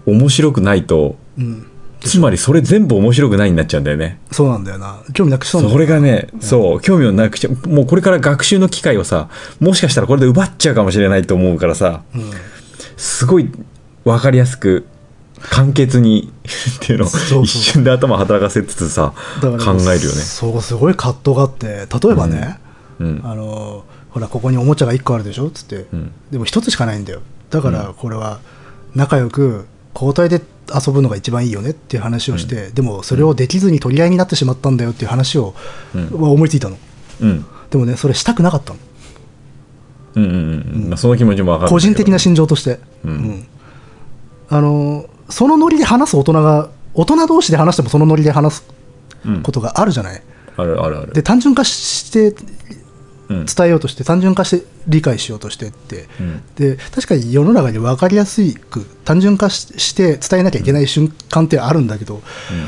[0.07, 1.67] うん、面白くないとうん、
[2.01, 4.21] つまりそれ全部面白くないになっちゃうんだよね。
[4.31, 5.03] そうなんだよな。
[5.13, 9.29] 興味なくしそうなんだそよれがね、そう、興味をなくしもうこれから学習の機会をさ、
[9.59, 12.31] もしかしたらこれで奪っちゃうかもしれないと思うからさ、うん。
[12.97, 13.51] すごい
[14.05, 14.87] 分かりやすく、
[15.51, 16.33] 簡潔に
[16.77, 19.99] っていうのを一瞬で頭働かせつつさ、考えるよね。
[19.99, 22.59] そうすごい葛藤があって例えばね、
[22.99, 23.21] うん。
[23.25, 26.13] あのほらここにおもちゃが1個あるでしょっつって、うん。
[26.31, 27.21] でも1つしかないんだよ。
[27.51, 28.41] だからこれは
[28.95, 30.41] 仲良く交代で
[30.75, 35.55] 遊ぶのが一番いいよねっていう話をして、でもそれをできずに取り合いになってしまったんだよっていう話を、
[35.95, 36.21] うん。
[36.21, 36.79] は思いついたの。
[37.21, 37.45] うん。
[37.71, 38.79] でもねそれしたくなかったの。
[40.15, 40.89] うんうんうん。
[40.89, 41.71] まあ、その気持ちも分かる。
[41.71, 43.47] 個人的な心情として、うん。
[44.49, 48.65] あのそのノリで話す大人が大人同士で話してもそのノリで話す
[49.25, 49.43] うん。
[49.43, 50.23] ことがあるじゃない、
[50.57, 51.13] あるあるある。
[51.13, 52.35] で単純化して
[53.29, 53.47] うん。
[53.47, 56.43] 伝えようとして単純化して理解しようとしてって、うん。
[56.57, 62.23] で確かに世の中に分かりやすく単純化しして伝えなきゃいけない瞬間ってあるんだけど、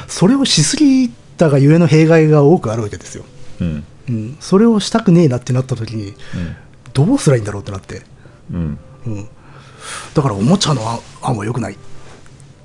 [0.09, 3.24] それをしすぎたがゆえの弊害が多くあるわけですよ、
[3.61, 3.84] うん。
[4.09, 6.14] うん、それをしたくねえなってなった時に
[6.94, 8.02] どうすりゃいいんだろうってなって、
[8.50, 8.78] うん。
[9.07, 9.28] うん、
[10.14, 11.76] だからおもちゃの案案は良くない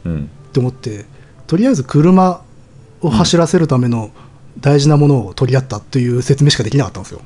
[0.05, 0.29] っうん。
[0.51, 1.05] て思って
[1.47, 2.41] とりあえず車
[3.01, 4.11] を走らせるための
[4.59, 7.21] 大事なものを取り合ったという説明しかできなかったんですよ、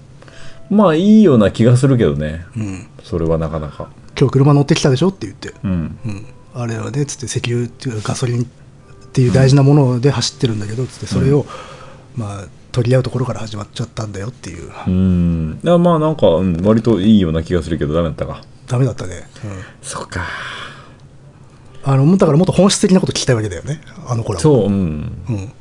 [0.69, 2.45] まあ、いいような気がするけどね。
[2.55, 3.89] うん、それはなかなか。
[4.17, 5.09] 今日車乗ってきたでしょ？
[5.09, 5.71] って言って、うん。
[6.05, 8.45] うん、あれはねつって石油っていうかガソリンっ
[9.11, 11.45] ていう大事なもので走ってるんだけどつってそれを、
[12.15, 15.59] まあ、取り合うところから始まっちゃったんだよっていう、うん。
[15.63, 18.41] いやまあ、なんか、うん割といいような気がするけど、ダメだったか。
[18.67, 19.27] ダメだったね、
[19.81, 20.21] そっか。
[21.85, 23.81] うん、あのだからもっと本質的なこと聞きたいわけだよね。
[24.07, 24.41] あの子らは。
[24.41, 24.71] そう、うん。
[25.29, 25.51] うん、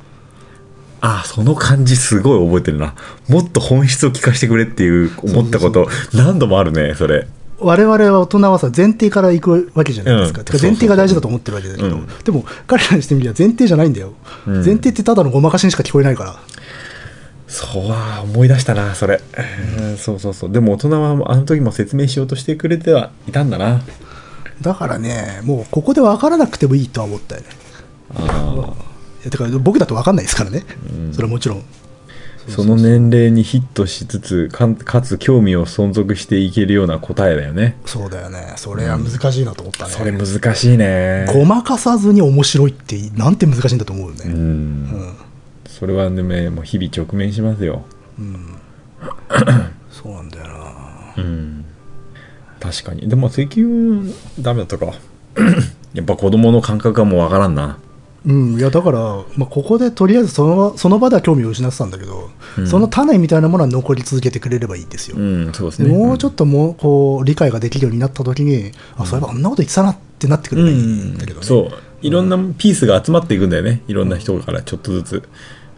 [1.01, 2.95] あその感じすごい覚えてるな。
[3.27, 7.27] もっと本質を聞かせてくれっていう思ったこと、何度もあるね、それ。
[7.59, 10.45] 我々は大人はさ前提から行くわけじゃないですか,、うん。
[10.45, 12.07] てか前提が大事だと思ってるわけだけど、うん。
[12.23, 14.13] でも彼らにしてみれば前提じゃないんだよ、
[14.45, 14.53] うん。
[14.55, 16.35] 前提ってただのごまかしにしか聞こえないから。
[17.47, 19.21] そうは思い出したな、それ。
[19.79, 20.51] うん、そうそうそう。
[20.51, 23.81] でも大人はあの時も説明しようとしてくれてはいたんだな。
[24.61, 27.47] だからねもうここで分からなくてもいいとは思ったよね。
[28.15, 28.73] あ
[29.21, 31.13] いやてか僕だと分かんないですからね、うん。
[31.13, 31.59] それはもちろん。
[31.59, 31.63] ー
[32.51, 37.77] その年齢にヒットしつつかんかつ興味を存続していけるような答えだよね。
[37.85, 38.53] そうだよね。
[38.55, 41.25] それは難しいなと思ったね、それ難しいね。
[41.33, 44.27] ごまかさずに面白いってなんて難しいんだと思うよう。
[44.27, 44.31] ね。
[44.31, 44.83] うん。
[44.83, 45.17] ん、
[45.65, 47.83] それはね、もう日々直面しますよ。
[49.89, 51.13] そうなんだよな。
[51.17, 51.54] うん。
[52.71, 53.07] 確かに。
[53.07, 54.93] でも石油ダメだったか。
[55.93, 57.77] やっぱ子供の感覚がもうわからんな。
[58.25, 58.99] うん、いやだから、
[59.37, 62.67] まあ、ここでとりあえずそのその場では興味を失ってたんだけど、うん。
[62.67, 65.89] その種みたいなものは残り続けてくれればいいんですよ、うん、そうですね。
[65.89, 71.69] でもうちょっともうこう理解ができるようになった時に、あそういえばあんなこと言ってたなってなってくればいいんだけどね、そう。
[72.01, 73.81] いろんなピースが集まっていくんだよね。
[73.87, 75.23] いろんな人からちょっとずつ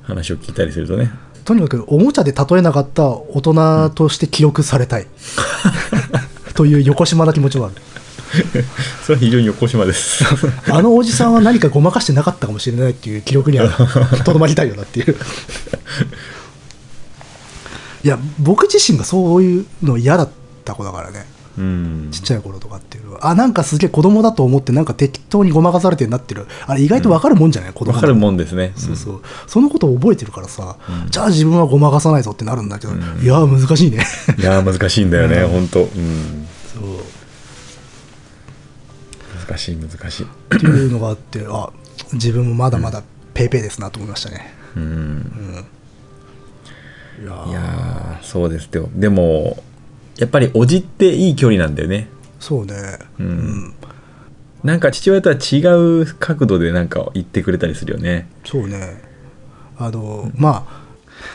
[0.04, 1.12] 話を聞いたりするとね。
[1.44, 5.08] とにかくおもちゃで例えなかった大人として記憶されたい、
[6.58, 7.76] という横島な気持ちもある。
[9.06, 10.26] それは非常に横島です。
[10.70, 13.70] あのおじさんは何かごまかしてなかったかもしれないっていう記憶には
[14.26, 15.16] とどまりたいよなっていう。
[18.04, 20.30] いや僕自身がそういうの嫌だっ
[20.66, 21.28] た子だからね
[21.58, 22.10] うん。
[22.12, 28.74] ちっちゃい頃とかっていうあなんかすげえ子供だと思ってなんか適当にごまかされてなってるあれ意外と分かるもんじゃない、子供わかるもんですね。
[28.76, 29.22] そうそう。
[29.48, 30.78] そのことを覚えてるからさ、
[31.10, 33.00] じゃあ自分はごまかさないぞってなるんだけど、うん。
[33.22, 34.06] いやー難しいね。
[34.38, 35.50] いやー難しいんだよね、うん。
[35.50, 35.82] 本当。
[35.82, 36.48] うん。
[36.74, 36.84] そう。
[39.48, 40.24] 難しい難しい。
[40.24, 40.28] っ
[40.60, 41.72] ていうのがあってあ
[42.14, 43.02] 自分もまだまだ
[43.34, 44.84] ペイペイですなと思いましたね、うん。
[44.84, 45.66] うん。
[47.50, 48.90] いやそうですよ。
[48.94, 49.64] でも
[50.18, 52.08] やっぱりおじっていい距離なんだよね。
[52.40, 52.76] そうね。
[53.20, 53.74] うん。
[54.64, 55.60] なんか父親とは違
[56.02, 58.28] う角度でなんか言ってくれたりするよね。
[58.44, 59.02] そうね。
[59.78, 60.68] あの、ま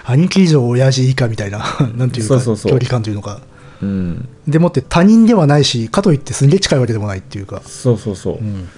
[0.05, 1.65] あ兄貴以上親父以下みたいな
[1.97, 3.41] なんていうか距離感というのか。
[3.81, 4.29] うん。
[4.47, 8.69] でもって他人ではないしかといってすんげえ近いわけでもないっていうか、そうそうそう、うん。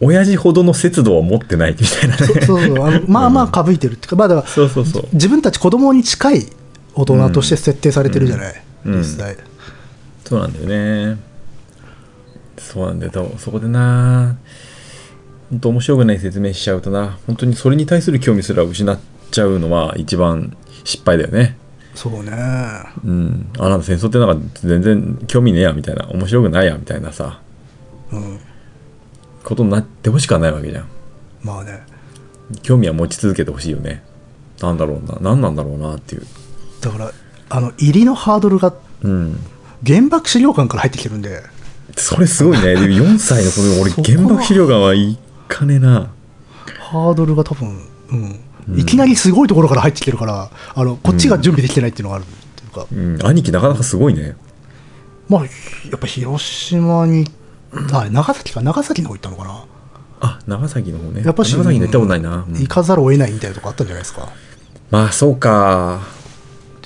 [0.00, 2.26] 親父ほどの節度は持ってないみたいなね。
[2.26, 2.86] そうそうそう。
[2.86, 5.08] あの まあまあかぶいてるっていうか、まあ、だからそうそうそう。
[5.12, 6.46] 自分たち子供に近い
[6.94, 8.98] 大人として設定されてるじゃない、うん。
[8.98, 9.36] 実際、
[10.24, 11.18] そうなんだよね。
[12.58, 13.12] そうなんだよ。
[13.12, 14.36] だそこでな
[15.50, 17.18] 本当面白くない説明しちゃうとな。
[17.26, 18.98] 本当にそれに対する興味すら失っ
[19.30, 21.56] ちゃうのは一番失敗だよね。
[21.94, 22.32] そうね。
[23.04, 23.50] うん。
[23.58, 26.06] あなんだ戦争ってなんか全然興味ねえやみたいな。
[26.08, 27.40] 面白くないやみたいなさ。
[28.12, 28.40] うん。
[29.44, 30.88] ことになってほしくはないわけじゃん。
[31.42, 31.82] まあね。
[32.62, 34.02] 興味は持ち続けてほしいよね。
[34.60, 35.18] なんだろうな。
[35.20, 36.26] 何なんだろうなっていう。
[36.80, 37.12] だから
[37.48, 39.38] あの入りのハードルがうん。
[39.84, 41.42] 原爆資料館から入ってきてるんで。
[41.96, 42.74] それすごいね。
[42.74, 45.18] でも4歳の子で俺原爆資料館はい
[45.48, 46.10] かねえな。
[46.80, 47.80] ハードルが多分、
[48.68, 53.26] うん、いきなりすごいところから入ってきてるからあのこっちが準備できてないっていうのがあるっていうか、うん。
[53.26, 54.36] 兄貴なかなかすごいね。
[55.28, 55.48] まあや
[55.96, 57.26] っぱ広島に
[57.92, 58.60] あ長崎か。
[58.60, 59.64] 長崎の方行ったのかな。
[60.20, 61.22] あ長崎の方ね。
[61.24, 62.54] やっぱし長崎に行ったことないな、うん。
[62.54, 64.28] 行かざるを得ないみたいなとこあったんじゃないですか。
[64.90, 66.00] まあそうか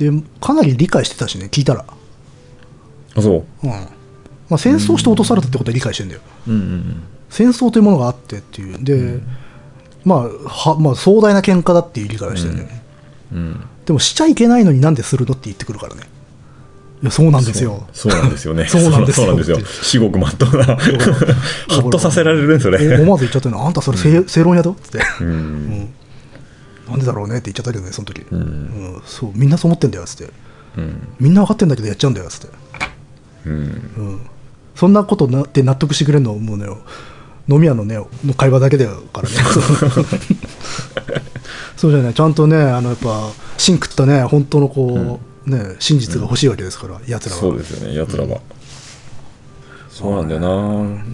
[0.00, 1.84] でかなり理解してたしね聞いたら。
[3.16, 3.66] あそう。
[3.66, 3.70] うん。
[3.70, 8.82] まあ、戦争して落とされたってことは理解してんだよ、うんうん戦争というものがあってっていう。
[8.82, 9.20] で、
[10.04, 12.82] まあはまあ壮大な喧嘩だっていう理解はしてるんだよね、
[13.30, 13.38] うん。
[13.38, 16.02] うんでもしちゃいけないのになんでするのって言ってくるからね。
[17.02, 17.86] いやそうなんですよ。
[17.92, 18.12] そう。
[18.12, 18.66] なんですよね。
[18.68, 19.20] そうなんです
[19.50, 19.58] よ。
[19.82, 20.64] 至極まっとうな。
[20.64, 22.98] ハッとさせられるねそれ。
[22.98, 23.64] お思わず言っちゃったの。
[23.64, 25.94] あんたそれ正,、正論やぞっつって、ううんん、
[26.90, 28.38] なんでだろうねって言っちゃったけどねその時、うん。
[28.38, 28.42] う
[28.98, 30.32] んそうみんなそう思ってんだよっつって。
[30.76, 31.08] うん。
[31.18, 32.56] みんな分かってんだけどやっちゃうんだよっつって、
[33.46, 33.52] うん。
[33.54, 34.26] うん、
[34.74, 36.66] そんなことなって納得してくれるのもうね
[37.48, 39.34] 飲み屋のねの会話だけだからね。
[41.76, 42.14] そうじゃない。
[42.14, 47.40] ちゃんとねあのやっぱ芯食ったね本当のこう、ね真実が欲しいわけですから、やつらは。
[47.40, 48.40] そうですよねやつらは、
[49.88, 51.04] そうなんだよな。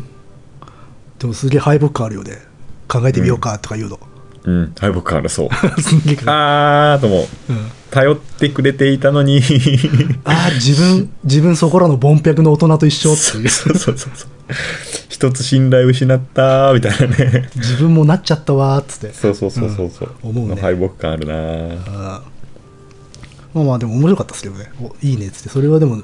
[1.19, 2.43] でもすげえ敗北感あるよね。
[2.89, 3.99] 考えてみようかとか言うの、
[4.47, 4.73] うん。
[4.79, 5.49] 敗北感あるそう。
[6.27, 7.71] あーともうん。
[7.91, 9.41] 頼ってくれていたのに。
[10.25, 13.49] ああ自分自分そこらのボンペクの大人と一緒っていう。
[13.49, 14.31] そうそうそうそう。
[15.09, 17.49] 一つ信頼失ったみたいなね。
[17.57, 19.13] 自分もなっちゃったわーっつって。
[19.15, 20.31] そうそうそうそうそう、うん。
[20.31, 20.61] 思うね。
[20.61, 22.21] 敗北感あるなあー。
[23.55, 24.71] まあまあでも面白かったですけどね。
[24.81, 25.49] おいいねっつって。
[25.49, 26.03] それはでも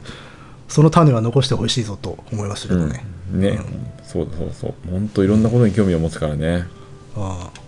[0.69, 3.41] その種は残してほしいぞと思いましたけどね、うん。
[3.41, 3.61] ね、
[4.03, 4.75] そうそうそう。
[4.91, 6.67] 本当いろんなことに興味を持つからね。
[7.15, 7.62] ああ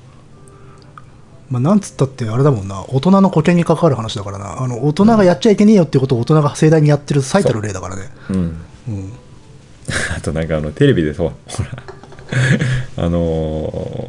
[1.51, 2.85] まあなんつったってあれだもんな。
[2.89, 4.63] 大人の保険に関わる話だからな。
[4.63, 8.03] あの大人がやっちゃいけねえよっていうことを大人が盛大にやってる最たる例だからね。
[8.31, 8.37] うん。
[8.37, 9.13] うん。
[10.17, 11.83] あとなんかあのテレビでそうほら
[13.05, 13.69] あの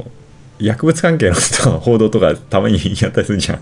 [0.09, 0.15] ー
[0.57, 3.57] 薬物関係の人の報道とかたまにやったりするじゃん。
[3.57, 3.61] あ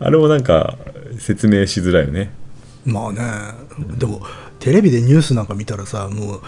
[0.00, 0.04] あ。
[0.06, 0.76] あれもなんか
[1.18, 2.30] 説明しづらいよね。
[2.84, 3.20] まあね。
[3.98, 4.20] でも
[4.58, 6.42] テレビでニュースなんか見たらさもうほ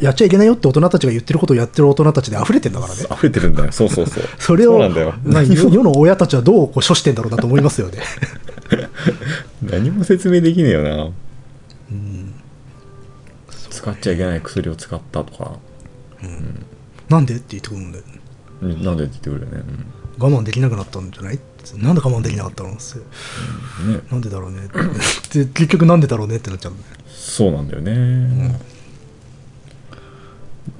[0.00, 3.00] やっちゃいけないよって大人たちが言ってることをやってる大人たちで溢れてんだからね。
[3.10, 3.72] 溢れてるんだよ。
[3.72, 4.24] そうそうそう。
[4.38, 5.14] それをうなんだよ。
[5.24, 7.98] まあ世世の親たちはどうこう処してんだろうなと思いますよね。
[9.62, 11.10] 何も説明できねえよな。
[13.70, 15.56] 使っちゃいけない薬を使ったとか、
[17.08, 18.02] なんでって言ってくるんで
[18.62, 18.82] うん。
[18.82, 19.64] なんでって言ってくるよね、
[20.18, 21.38] 我慢できなくなったんじゃない？
[21.76, 22.80] なんで我慢できなかったのって
[23.84, 23.94] うん。
[23.94, 24.00] ね。
[24.10, 24.68] なんでだろうねっ
[25.30, 25.44] て。
[25.46, 28.58] 結局なんでだろうねってなっちゃうんだよそうなんだよね、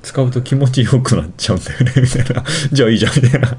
[0.02, 2.44] 使うと気持ちよくなっちゃうんだよね みたいな。
[2.72, 3.56] じゃあいいじゃんみたいな。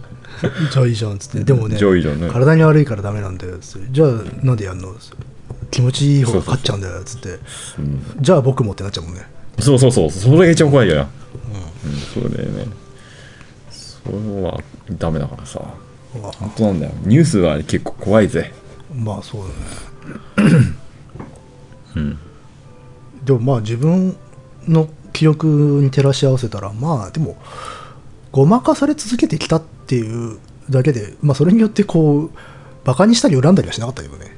[0.72, 1.44] じゃあいいじゃんっつって。
[1.44, 2.30] でもねじゃあいいじゃんね。
[2.30, 3.88] 体に悪いからダメなんだよっつって。
[3.92, 4.10] じゃあ
[4.44, 4.96] なんでやんの
[5.72, 7.40] 気持ちいい方が勝っちゃうんだよっつって。
[7.80, 8.02] うん。
[8.22, 9.22] じゃあ僕もってなっちゃうもんね。
[9.60, 11.08] そうそうそうそれが一番怖いよな。
[11.86, 12.66] うん、そうだよね。
[13.70, 14.60] それは
[14.98, 15.62] ダメだからさ。
[15.62, 16.92] あ本当なんだよ。
[17.04, 18.52] ニュースは結構怖いぜ。
[18.96, 19.42] まあそう
[20.38, 20.50] だね。
[21.96, 22.20] うん。
[23.24, 24.18] でもまあ自分
[24.68, 27.38] の記憶に照らし合わせたらまあでも
[28.32, 30.40] ごまかされ続けてきたっていう
[30.70, 32.32] だけでまあそれによってこう
[32.84, 34.36] バカにしたり恨んだりはしなかったけどね。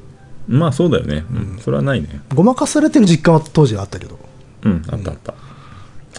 [0.48, 2.22] まあそうだよね、うん、それはないね。
[2.34, 4.20] ごまかされてる実感は当時はあったけど。
[4.64, 4.82] うん。
[4.90, 5.34] あったあった、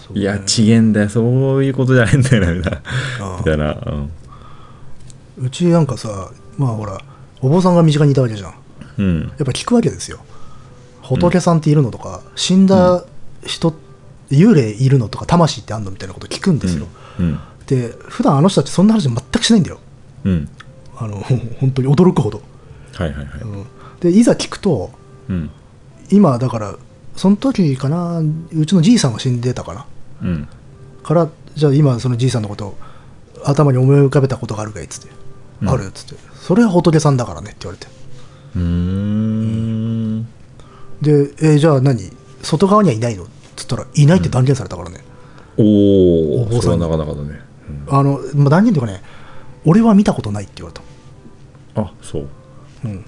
[0.01, 1.09] そうねいやちげんだよ。
[1.09, 2.53] そういうことじゃないんだよな。
[2.53, 2.81] みたいな
[3.19, 3.89] ああみたいな、う
[5.43, 5.45] ん。
[5.45, 7.01] うちなんかさまあほら
[7.41, 8.49] お坊さんが身近にいたわけじゃん。
[8.49, 8.55] や
[8.97, 9.31] うん。
[9.33, 10.19] っぱ聞くわけですよ。
[11.01, 13.03] 仏さんっているのとか、死んだ
[13.45, 13.73] 人、
[14.35, 16.87] 幽霊いるのとか魂ってあんのみたいなこと聞くんですよ、
[17.19, 19.79] うんで普段あの人たちそんな話全くしないんだよ。
[20.25, 20.49] うん。
[20.97, 22.41] あの本当に驚くほど、
[22.91, 23.39] はいはいはい。
[23.39, 23.65] うん。
[24.01, 24.91] でいざ聞くと
[25.29, 25.49] うん。
[26.11, 26.75] 今だから
[27.15, 29.85] その時かなうちのじいさんが死んでたかな。
[30.23, 30.47] うん。
[31.03, 32.75] からじゃあ今そのじいさんのこと
[33.45, 35.09] 頭に思い浮かべたことがあるかいっつって、
[35.61, 35.69] うん。
[35.69, 36.21] あるっつって。
[36.35, 37.87] それは仏さんだからねって言われて。
[38.57, 40.23] うーん。
[41.01, 42.11] で、えーじゃあ何？
[42.41, 43.23] 外側にはいないの？
[43.23, 45.03] っつったらいないって断言されたからね、
[45.57, 47.39] おお坊さんおそれはなかなかだね、
[47.89, 49.01] あの、まあ、何人とかね
[49.65, 50.81] 俺は見たことないって言われ
[51.75, 51.81] た。
[51.81, 52.29] あそう。
[52.85, 53.05] うん、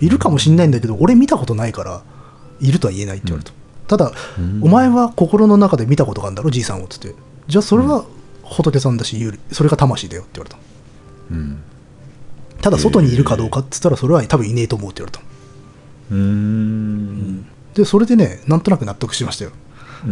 [0.00, 2.02] いるかもしんないんだけど俺見たことないから
[2.60, 3.52] いるとは言えないって言われた、
[3.86, 4.60] ただ、うん。
[4.62, 6.50] お前は心の中で見たことがあるんだろ？
[6.50, 7.14] じいさんをっつって。
[7.46, 8.04] じゃあそれは
[8.42, 10.58] 仏さんだしそれが魂だよって言われた。
[11.30, 11.62] うん。
[12.60, 15.22] ただ外にいるかどうかって言ったらそれは多分いねえと思うって言われた。
[16.10, 16.87] うーん
[17.78, 19.52] でそれでねなんとなく納得しましたよ。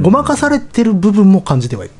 [0.00, 1.94] ごまかされてる部分も感じてはいる。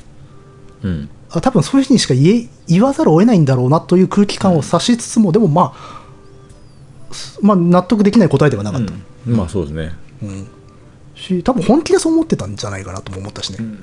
[0.83, 1.09] うん。
[1.29, 8.93] あ多分そういうふうにしか言え言わざるを得ないんだろうなという空気感を察しつつもでもまあすまあ納得できない答えではなかった、
[9.27, 9.35] うん。
[9.35, 9.93] まあそうですね。
[10.23, 10.47] うん。
[11.15, 13.73] し多分本気でそう思ってたんじゃないかなとも思ったしね、うん。
[13.73, 13.77] っ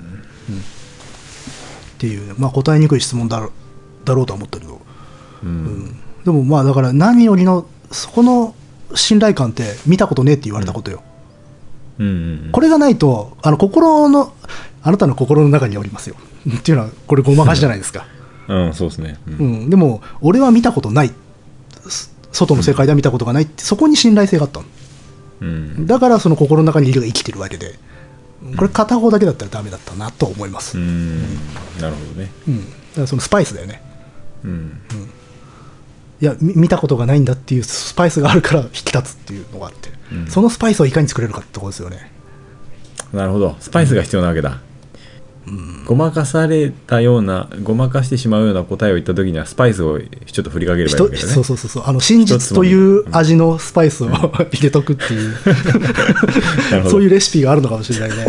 [1.99, 3.53] ていうね、まあ、答えにくい質問だろ
[4.07, 4.80] だろうとは思ったけど。
[5.43, 5.97] うん。
[6.24, 8.55] でもまあだから何よりのそこの
[8.95, 11.03] 信頼感って見たことねえって言われたことよ、
[11.99, 12.11] うんう
[12.49, 14.32] んこれがないとあの心の
[14.82, 16.16] あなたの心の中におりますよ。
[16.49, 18.07] っていうのはこれごまかしじゃないですか、
[18.49, 19.18] うんそうですね。
[19.26, 19.34] うん。
[19.38, 21.12] うん、でも俺は見たことない。
[21.88, 23.45] す外の世界では見たことがない。
[23.45, 24.66] ってそこに信頼性があったの。
[25.40, 25.86] うん。
[25.86, 27.78] だからその心の中にいるが生きてるわけで。
[28.57, 31.20] これ片方だけだったらダメだったなと思います、うん。
[31.80, 32.30] なるほどね。
[32.47, 33.80] うん、だからそのスパイスだよね。
[34.45, 34.80] うん。
[36.20, 40.26] いやみ見たことがないんだっていうスパイスがあるから引き立つっていうのがあって、うん。
[40.26, 42.11] そのスパイスをいかに作れるかってところですよね。
[43.12, 43.57] なるほど。
[43.61, 44.61] スパイスが必要なわけだ。
[45.84, 51.28] ごまかされたようなごまかしてしまうような答えを言った時にはスパイスをちょっと振りかければいい人わけだね。
[51.28, 51.84] そうそうそうそう。
[51.86, 53.36] あの真実という味。
[53.36, 55.36] のスパイスを入れとくっていう。
[56.88, 58.26] そういうレシピがあるのかもしれないね。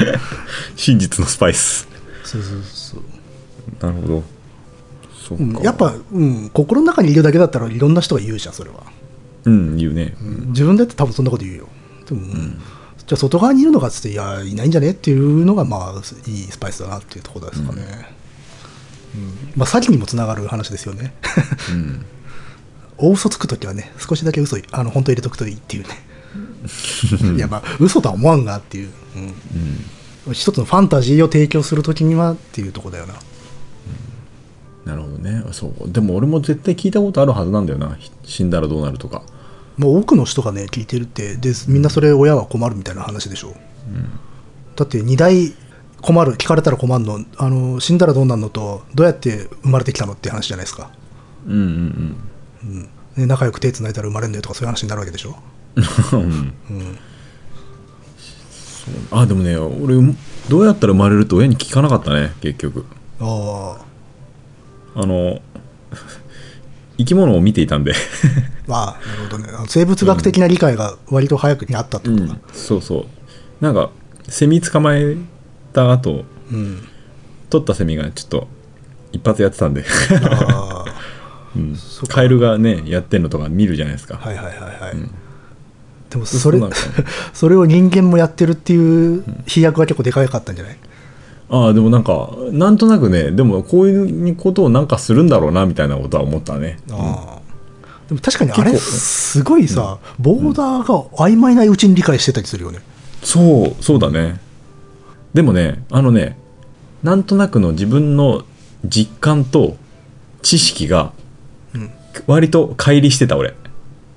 [0.76, 1.88] 真実のスパイス。
[2.24, 4.38] そうそうそうなるほど。
[5.62, 8.84] やっぱ、うん、心の中にいるだけだったらいろんな人が言うじゃんそれは、
[9.48, 10.14] うん言うね、
[10.48, 11.68] 自分だって多分そんなこと言うよ。
[12.06, 14.90] でも、じゃあ外側にいるのかっつっていやいないんじゃね？
[14.90, 17.82] っていうのがまあいいスパイスだなっていうところですかね、
[19.14, 19.52] うん。
[19.56, 21.14] まあ詐欺にもつながる話ですよね。
[21.72, 22.04] うん。
[22.98, 25.90] 大嘘つくときはね少しだけ嘘いあの本当入れとくといいっていうね。
[27.36, 28.90] いやまあ嘘とは思わんがっていう、
[30.26, 30.34] うん。
[30.34, 33.14] 一つのファンタジーを提供するときにはっていうところだよな。
[34.84, 35.42] なるほどね。
[35.52, 35.90] そう。
[35.90, 37.96] でも俺も絶対聞いたことあるはずなんだよな。
[37.98, 39.22] ひ死んだらどうなるとか
[39.78, 43.54] もう多くの人がね聞いてるってでみんなそれ親は困るみたいな話でしょ、
[44.76, 45.54] だって2代
[46.02, 50.90] 困る聞かれたら困るのあの死んだらどうなるのとどうやって生まれてきたのって話じゃないですか、
[51.46, 55.36] うんうんね、仲良く手つないだら生まれるんだよとかそういう話になるわけでしょ、
[56.12, 56.20] うん。
[56.70, 56.98] うん。
[59.10, 59.96] あでもね俺
[60.48, 62.84] どうやったら生まれるって親に聞かなかったね結局。
[63.20, 63.78] あ。
[64.94, 65.40] あの
[66.98, 67.92] 生き物を見ていたんで。
[68.68, 69.48] あまあなるほどね。
[69.68, 72.38] 生物学的な理解が割と早くにあったってことか。
[72.52, 73.06] そうそ
[73.60, 73.64] う。
[73.64, 73.90] なんか
[74.28, 75.16] セミ捕まえ
[75.72, 76.82] た後うん、
[77.50, 78.48] 取ったセミがちょっと
[79.12, 79.84] 一発やってたんで、
[81.56, 81.76] うん。
[82.08, 84.96] カエルがねやってんのとか見るじゃないですか、はいはいはいはい、
[86.10, 86.76] でもそれそうなんか
[87.34, 90.76] それを人間もやってるっていう飛躍が結構でかかったんじゃない？
[91.50, 96.78] ああでもなんかなんとなくねでもこういうことをなんかするんだろうなみたいなことは思ったね。
[96.90, 97.40] ああ
[98.08, 102.80] でも確かにあれすごいさ、ボーダーが曖昧ないうちに理解してたりするよね、
[103.22, 104.40] そうそうだね。
[105.34, 106.38] でもねあのね
[107.02, 108.44] なんとなくの自分の
[108.84, 109.76] 実感と
[110.42, 111.12] 知識が
[111.74, 111.90] うん。
[112.26, 113.54] 割と乖離してた俺。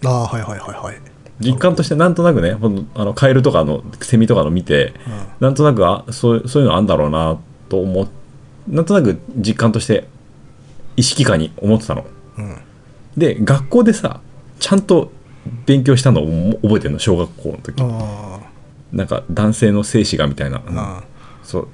[0.06, 1.11] ああはいはいはいはい
[1.42, 2.58] 実感としてなんとなくね
[2.96, 4.94] あのカエルとかのセミとかの見て、
[5.40, 7.40] なんとなくあそうそういうのあんだろうな
[7.70, 8.08] と思っ
[8.68, 10.08] なんとなく実感として
[10.96, 12.06] 意識下に思ってたの。
[12.38, 12.58] うん。
[13.18, 14.22] で学校でさ
[14.60, 15.12] ちゃんと
[15.66, 16.26] 勉強したのを
[16.62, 17.82] 覚えてるの小学校の時。
[17.82, 18.40] あ
[18.92, 20.62] なんか男性の精子がみたいな、
[21.44, 21.64] そう。
[21.64, 21.68] っ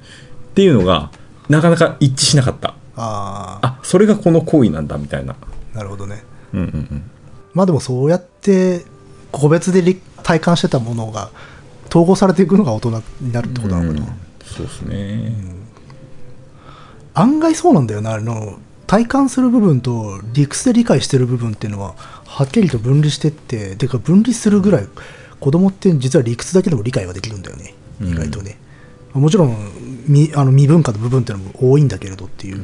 [0.54, 1.10] ていうのが
[1.48, 2.74] なかなか一致しなかった。
[2.96, 3.66] ああ。
[3.66, 5.36] あそれがこの行為なんだみたいな。
[5.74, 6.22] なるほどね。
[6.52, 7.10] うんうんうん。
[7.54, 8.84] まあでもそうやって
[9.32, 11.30] 個別で理体感してたものが
[11.88, 14.06] 統合されていくのが大人になるってことなのかな、
[14.44, 15.32] そうですね。
[17.14, 18.14] 案外そうなんだよな。
[18.14, 24.86] あの体感する部分と理屈で理解してる部分っていうのははっきりと分離してっててか分離するぐらい
[25.40, 27.74] 子供って実は理屈だけでも理解ができるんだよね。
[28.00, 28.56] 意外とね、
[29.12, 29.56] もちろん
[30.06, 32.60] 未あの未文化の部分っていうのも多いんだけれどっていう、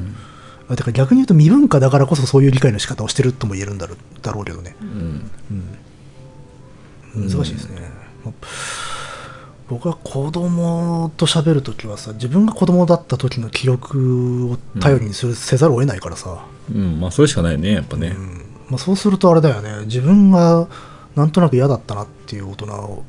[0.68, 4.76] だから逆に言うと未文化だからこそそういう理解の仕方をしてるとも言えるんだろうだろうけどね。
[4.80, 5.30] うん
[7.14, 7.90] 難しいですね、
[9.68, 17.00] 僕は子供と喋るときはさ自分が子供だった時の記憶を頼りにする、せざるを得ないからさ、うん。
[17.00, 18.08] まあそれしかないねやっぱね。
[18.08, 18.44] うん。
[18.68, 19.84] まあ、そうするとあれだよね。
[19.86, 20.68] 自分が
[21.14, 23.04] なんとなく嫌だったなっていう大人を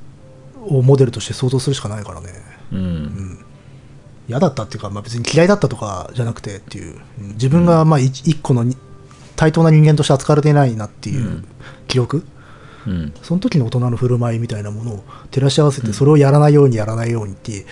[0.68, 2.30] をモデルとして想像するしかないからね、
[2.72, 3.46] うん、うん。
[4.28, 7.00] 嫌だったっていうか、まあ、別に嫌いだったとかじゃなくてっていう。
[7.22, 7.28] うん。
[7.34, 8.76] 自分がまあ一一個のに
[9.36, 11.48] 対等な人間として扱われていないなっていううん。
[11.88, 12.26] 記憶、
[12.88, 13.14] うん。
[13.22, 17.66] その時の大人の振る舞いみたいなものを照らし合わせてそれをやらないようにやらないようにって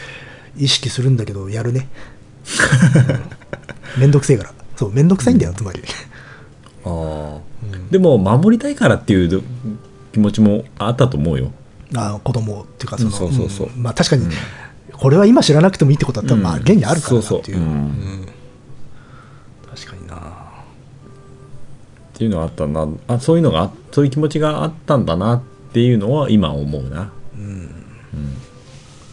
[0.57, 1.88] 意識するんだけどやるね。
[3.97, 4.53] めんどくせえから。
[4.76, 5.84] そうめんどくさいんだよつまり、
[6.84, 7.39] ああ
[7.91, 9.43] でも守りたいからっていう
[10.11, 11.51] 気持ちもあったと思うよ。
[11.95, 13.68] あ子供っていうかその、うんそうそうそう。
[13.68, 13.84] ん。
[13.84, 14.26] まあ確かに、
[14.91, 16.61] これは今知らなくてもいいってことは多分まあうん。
[16.61, 18.32] 現にあるからなっていう,、そうそう
[22.14, 22.88] っていうのがあったな。
[23.07, 25.41] あそういうのがあそういう気持ちがあったんだなっ
[25.74, 27.11] ていうのは今思うな。
[27.36, 27.70] うん。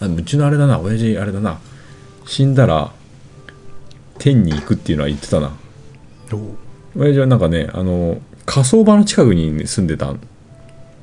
[0.01, 1.59] あうちのあれだな親父あれだな。
[2.27, 2.93] 死んだら
[4.19, 5.53] 天に行くっていうのは言ってたな。
[6.95, 10.15] 親父はなんかねあの火葬場の近くに住んでた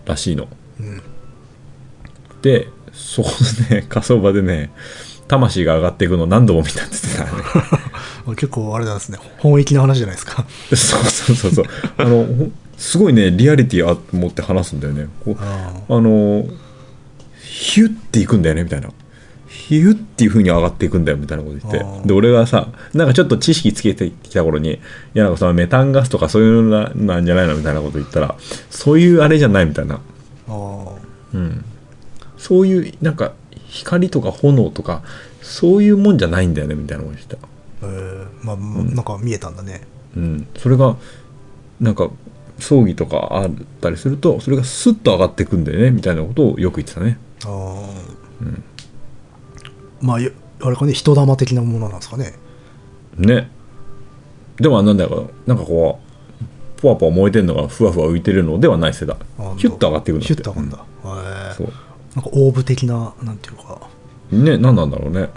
[0.05, 0.47] らしいの。
[0.79, 1.01] うん。
[2.43, 3.29] でそこ
[3.69, 4.71] のね火葬場でね
[5.27, 7.43] 魂が上がっていくのを何度も見たって言ってたね
[8.35, 9.19] 結構あれなんですね。
[9.39, 10.45] 本域の話じゃないですか。
[10.69, 11.65] そうそうそうそう。
[11.97, 15.07] あのほすごいねリアリティあ持って話すんだよね。
[15.23, 16.45] こうああの
[17.41, 18.89] ヒュッていくんだよねみたいな。
[19.47, 21.83] ヒュッっていう風に上がっていくんだよみたいなこと言あって。
[22.03, 22.07] ー。
[22.07, 24.79] で俺がさなんかちょっと知識つけてきた頃にい
[25.13, 28.35] やなんかそのメタンガスとかそういうのななんじゃないのみたいなこと言ったら
[28.69, 29.99] そういうあれじゃないみたいな。
[31.33, 31.65] うん。
[32.37, 33.33] そういうなんか
[33.67, 35.01] 光とか炎とか
[35.41, 37.41] そういうもんじゃないんだよねみたいなこと言ってた
[37.87, 39.81] えーまあ、なんか見えたんだね。
[40.15, 40.95] うん、それが
[41.79, 42.09] なんか
[42.59, 47.19] 葬儀とかあったりするとそれがスッと上がっていくんだよねみたいなことをよく言ってたね。
[47.45, 48.45] ああ、
[50.01, 50.31] まあよ
[50.61, 52.33] あれかね人玉的なものなんですかね。
[53.17, 53.51] ね。
[54.55, 59.15] でもなんだろうなんかこうポワポワ燃えてるのがふわふわ浮いてるのではない世代。
[59.37, 60.81] あヒュッと上がっていくんだヒュッと上がるんだ、へ
[61.51, 61.67] えそう。
[62.15, 63.87] なんかオーブ的ななんていうか。
[64.31, 65.29] ね何なんだろうね、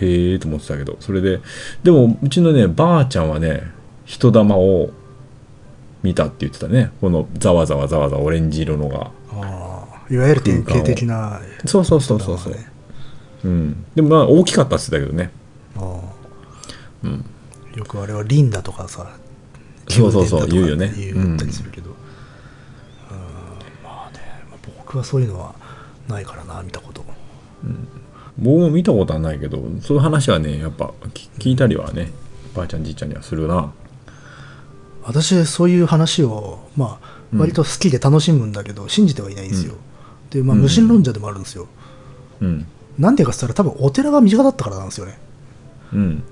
[0.00, 0.96] へえと思ってたけど。
[1.00, 1.40] それで
[1.82, 3.62] でもうちのねばあちゃんはね
[4.04, 4.90] 人玉を
[6.02, 6.92] 見たって言ってたね。
[7.00, 9.10] このざわざわざわざわオレンジ色のが。
[9.30, 12.54] ああいわゆる典型的なそうそうそうそうそう、
[13.44, 15.30] うん、でもまあ大きかったって言ってたけどね。
[15.76, 16.00] あ
[17.04, 19.18] あ、よくあれはリンダとかさ
[19.88, 20.92] そうそうそう言うよね。
[20.96, 21.96] 言ったりするけど、うん。
[23.84, 25.54] まあね、まあ僕はそういうのは
[26.08, 27.04] ないからな見たこと
[28.38, 32.12] 僕も見たことはないけどそういう話はねやっぱ聞聞いたりはね
[32.54, 33.72] ばあちゃんじいちゃんにはするな。
[35.02, 37.40] 私そういう話をまあうん。
[37.40, 39.74] 割と好きで楽しむんだけど、信じてはいないんですよ、
[40.30, 40.62] でまあうん。
[40.62, 41.66] 無神論者でもあるんですよ、
[42.40, 42.66] うん。
[42.98, 45.18] なんでかっつったら多分お寺が身近だったからなんですよね。
[45.92, 46.22] うん。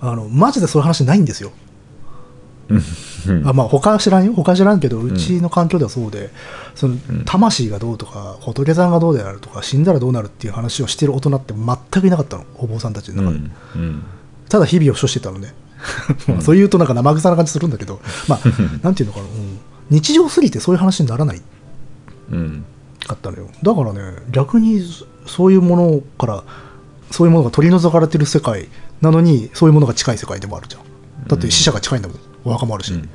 [0.00, 1.50] あのマジでそういう話ないんですよ。
[1.50, 1.71] うん
[3.44, 4.32] あまあ他は知らんよ。
[4.32, 6.30] 他は知らんけどうちの環境ではそうで、
[6.74, 12.44] その魂がどうとか仏さんがどうであるとか死んだらどうなるっていう話をしてる大人って全くいなかったの。
[12.56, 13.52] お坊さんたちのう中で、ん。
[13.76, 14.02] うん。
[14.48, 15.54] ただ日々を処してたのね。
[16.28, 18.40] まあそう言うとなんか生臭な感じするんだけどまあ
[18.82, 19.58] なんていうのかな、うん。
[19.90, 21.42] 日常すぎてそういう話にならない。
[22.30, 22.64] うん。
[23.06, 23.48] かったのよ。
[23.62, 26.44] だからね逆にそそういうものから
[27.10, 28.68] そういうものが取り除かれてる世界
[29.00, 30.82] なのにそういうものが近い世界でもあるじゃん。
[31.28, 33.08] だって死者が近いんだもんお墓もあるし、うん。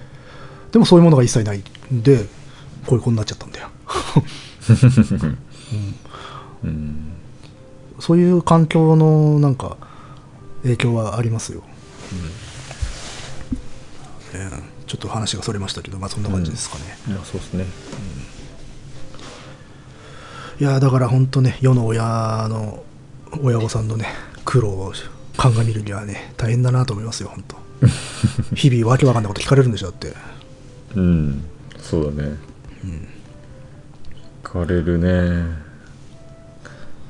[0.72, 1.64] でもそういうものが一切ない
[1.94, 2.26] んで
[2.86, 3.70] こういう子になっちゃったんだよ、
[6.64, 7.14] うん。
[8.00, 9.78] そういう環境のなんか
[10.64, 11.64] 影響はありますよ、
[14.34, 17.66] えーちょっと話がそれましたけどまあそんな感じですかね、まあそうですね。
[20.60, 22.84] いやだから本当ね世の親の
[23.44, 24.08] 親御さんのね
[24.46, 24.94] 苦労を
[25.36, 27.67] 鑑みるにはね大変だなと思いますよ本当
[28.56, 30.14] 日々わけわかんないこと聞かれるんでしょだって。
[30.96, 31.44] うん。
[31.80, 32.38] そうだね。
[34.44, 35.68] 聞かれるね。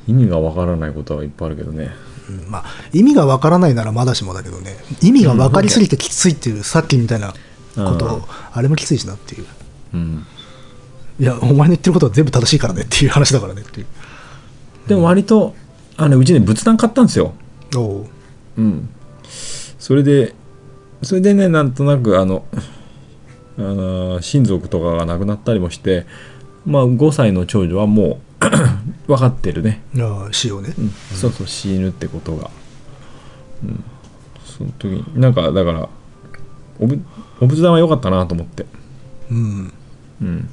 [0.08, 1.92] 意味がわからないことはいっぱいあるけどね。
[2.30, 2.50] うん。
[2.50, 4.76] まあ意味がわからないならまだしもだけどね。
[5.02, 7.34] 意味が分かりすぎてきついっていう、さっきみたいな
[7.76, 9.46] ことを、うんあれもきついしなっていう。
[9.94, 10.26] うん。
[11.20, 13.88] いやお前の言ってることは全部正しいからねっていう話だからねっていう。
[14.88, 15.56] でも割と
[15.96, 17.34] あのうちね仏壇買ったんですよ。
[17.76, 18.06] おう
[18.58, 18.90] うん。
[19.80, 20.34] それで
[21.04, 22.46] それでねなんとなくあの
[23.58, 26.06] あの親族とかが亡くなったりもして
[26.66, 28.18] まあ5歳の長女はもう
[29.08, 32.52] 分かってるね、いや死をね、うん、そうそう死ぬってことが。
[33.64, 33.84] うん。
[34.46, 35.90] その時になんかだから
[36.80, 37.00] おぶ
[37.40, 38.66] お仏壇は良かったなと思って。
[39.32, 39.74] うん。
[40.22, 40.50] うん。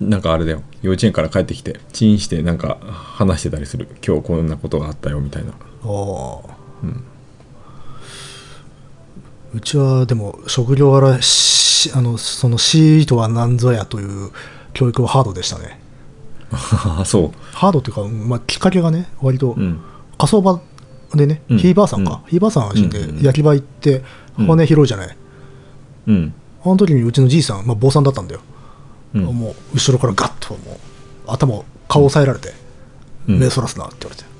[0.00, 0.62] なんかあれだよ。
[0.82, 3.88] 幼稚園から帰ってきてチンしてなんか話してたりする。
[4.06, 5.50] 今日こんなことがあったよみたいな。
[5.50, 6.86] ああ、う
[9.60, 14.30] ちはでも職業柄しあのその死とは何ぞやという
[14.72, 15.80] 教育はハードでしたね。
[16.52, 17.32] あそう。
[17.52, 19.80] ハードっていうか、まあ、きっかけがね割とうん。
[20.18, 20.60] 火葬場
[21.14, 21.58] でね、うん。
[21.58, 22.30] ひいばあさんか、うん。
[22.30, 24.02] ひいばあさんが死んで、焼き場行って
[24.38, 24.46] うん。
[24.46, 25.16] 骨拾うじゃない、
[26.06, 26.34] うん。
[26.64, 28.40] あの時にうちのじいさん、まあ、坊さんだったんだよ、
[29.14, 29.24] うん。
[29.24, 30.78] もう後ろからガッともう
[31.26, 32.54] 頭を顔を押さえられて、
[33.28, 33.38] うん。
[33.38, 34.36] 目そらすなって言われて。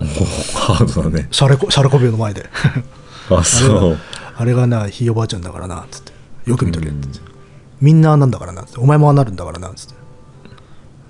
[0.00, 1.28] おハードだね。
[1.30, 2.48] シャレコシャレコビューの前で。
[3.30, 3.98] あそう
[4.40, 6.12] あれがなひいおばあちゃんだからなっつって。
[6.46, 7.20] よく見とけって言って、
[7.82, 8.80] みんななんだからなっつって。
[8.80, 9.94] お前もああなるんだからなっつって。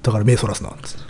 [0.02, 1.04] だから目そらすなっつって。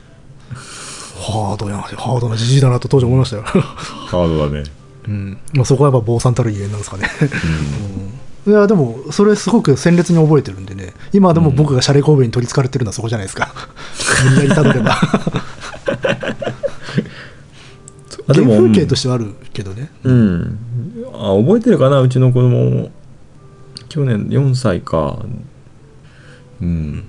[1.19, 4.65] ハードやなハードなじじいだなと当時思いましたよ、ハードだね。
[5.09, 5.39] うん。
[5.55, 7.09] まあ、そこはやっぱ坊さんたるゆえんなんですかね、
[8.47, 8.53] うん。
[8.53, 10.93] いやでもそれすごく鮮烈に覚えてるんでね。
[11.15, 13.55] 今でも僕がシャレ神戸に取りつかれてるのはそこじゃないですか。
[14.25, 15.01] 無理やりたどれば
[18.35, 19.91] 原あでも風景としてはあるけどね。
[20.05, 20.59] うん。
[21.13, 22.91] あ覚えてるかなうちの子供も。
[23.89, 25.19] 去年4歳か。
[26.61, 27.05] うん。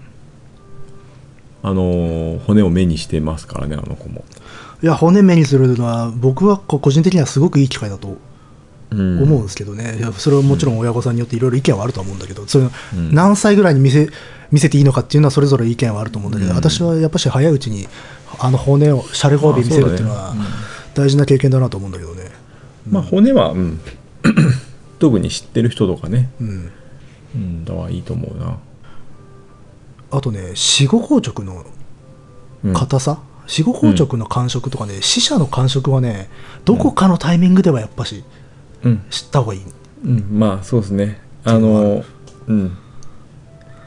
[1.64, 4.26] あのー骨を目にしてますからねあの子も、
[4.82, 8.18] いや骨目にするのは僕は個人的にはすごくいい機会だと
[8.90, 14.10] うん、思うんですけどね、いやそれはもちろん親御さんによっていろいろ意見はあると思うんだけど、それうん何歳ぐらいに見せ
[14.52, 16.58] 見せていいのかっていうのはそれぞれ意見はあると思うんだけど、うん。
[16.58, 17.88] 私はやっぱし早いうちに
[18.38, 20.34] あの骨をシャレ神戸見せるっていうのは
[20.94, 22.32] 大事な経験だなと思うんだけどね。
[22.90, 23.80] まあ骨は、うん、
[25.00, 26.72] 特に知ってる人とかね、うん、
[27.36, 28.58] うん、だはいいと思うな、
[30.12, 31.66] あとね死後硬直の
[32.64, 36.30] うん、硬さ、死後硬直の感触とかね、死者の感触はね
[36.64, 38.24] どこかのタイミングではやっぱし
[38.84, 39.62] うん、知った方がいい。
[40.06, 41.20] うん、まあそうですね。
[41.44, 42.04] あの
[42.48, 42.78] うん。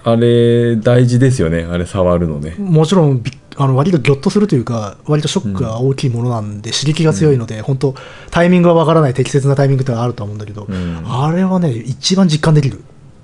[0.04, 1.64] あれ大事ですよね。
[1.64, 2.54] あれ触るのね。
[2.58, 7.94] もちろんびっあの割とギョッとするというか割とショックが大きいものなんで、刺激が強いので、本当
[8.30, 11.02] タイミングがわからない適切なタイミングってのはあると思うんだけど、うん。
[11.04, 12.82] あれはね一番実感できる。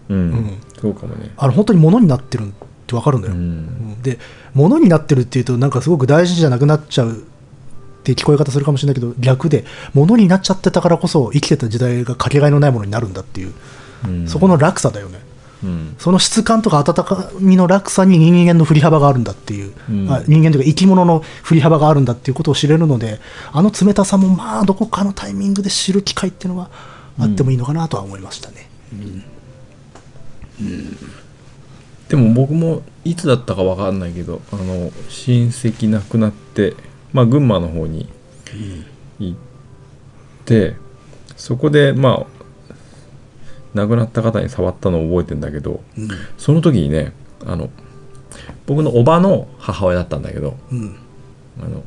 [0.08, 0.58] うん、うん。
[0.80, 1.32] そうかもね。
[1.36, 2.50] あの本当に物になってるっ
[2.86, 3.34] てわかるんだよ、
[4.02, 4.18] で
[4.52, 7.16] 物になってるっていうとなんかすごく大事じゃなくなっちゃうっ
[8.02, 9.64] て聞こえ方するかもしれないけど逆で
[9.94, 13.52] 物になっちゃってたからこそ生きてた時代がかけがえのないものになるんだっていう、
[14.06, 14.28] うん。
[14.28, 15.20] そこの落差だよね
[15.62, 15.94] うん。
[15.98, 20.12] その質感とか温かみの落差に人間の振り幅があるんだっていう、うん。
[20.12, 23.20] あ人間というか生き物の振り幅があるんだっていうことを知れるので
[23.52, 26.70] あの冷たさもまあどこかのタイミングで知る機会っていうのは
[27.18, 28.68] あってもいいのかなとは思いましたね。
[32.08, 36.74] でも僕もいつだったかわかんないけどあの親戚亡くなって、
[37.12, 38.08] まあ、群馬の方に
[39.18, 39.38] 行っ
[40.44, 40.74] て
[41.36, 42.39] そこでまあ
[43.74, 46.08] 亡くなった方に触ったのを覚えてんだけどうん。
[46.38, 47.12] その時にね
[47.46, 47.70] あの
[48.66, 50.96] 僕のおばの母親だったんだけどうん。
[51.62, 51.82] あの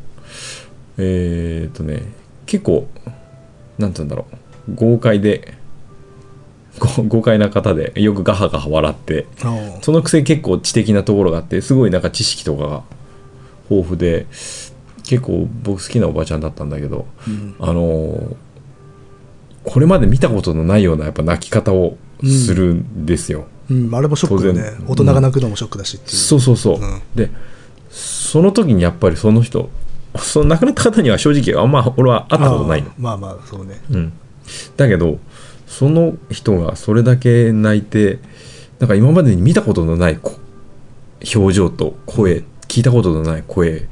[0.97, 2.03] えー、っとね
[2.45, 2.87] 結構
[3.77, 4.27] なんて言うんだろ
[4.69, 5.55] う豪快で
[6.79, 9.27] ご豪快な方でよくガハガハ笑って
[9.81, 12.83] そのくせ結構知的なところがあってすごいなんか知識とかが
[13.69, 14.25] 豊富で
[15.03, 17.55] 結構僕好きなおばちゃんだったんだけどうん。
[17.59, 18.35] あのー
[19.63, 23.45] これまで見たことのないようなやっぱ泣き方をするんですよ。
[23.69, 26.79] うん、あれもショックだよね大人が泣くのもショックだしっていう、そうそうそう。
[26.79, 27.01] うん。
[27.15, 27.29] で
[27.89, 29.69] その時にやっぱりその人
[30.17, 32.91] その亡くなった方には正直あんま俺は会ったことないの。
[32.97, 33.79] まあまあそうね。
[33.89, 34.13] うん、
[34.77, 35.19] だけど
[35.67, 38.19] その人がそれだけ泣いて
[38.79, 40.33] なんか今までに見たことのないこ
[41.35, 43.87] 表情と声聞いたことのない声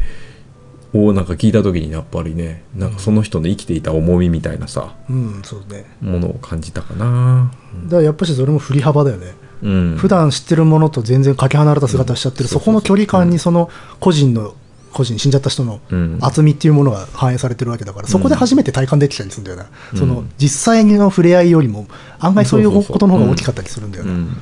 [0.93, 5.85] をなんか聞いた時にやっぱりねなんかその人の生きていた重みみたいなさうんそうね。
[6.01, 7.51] ものを感じたかな。
[7.85, 12.49] だからやっぱしそれも振り幅だよね、うん、普段知ってるものと全然かけ離れた姿しちゃってる、うん。
[12.49, 13.69] そこの距離感にその
[13.99, 14.53] 個人の
[14.91, 16.17] 個人死んじゃった人のうん。
[16.21, 19.99] 厚みっていうものが反映されてるわけだから、そこで初めて体感できたりするんだよな、うん。
[19.99, 21.87] その実際の触れ合いよりも
[22.19, 24.37] 案外そういうことの方が大きかったりするんだよね、うん。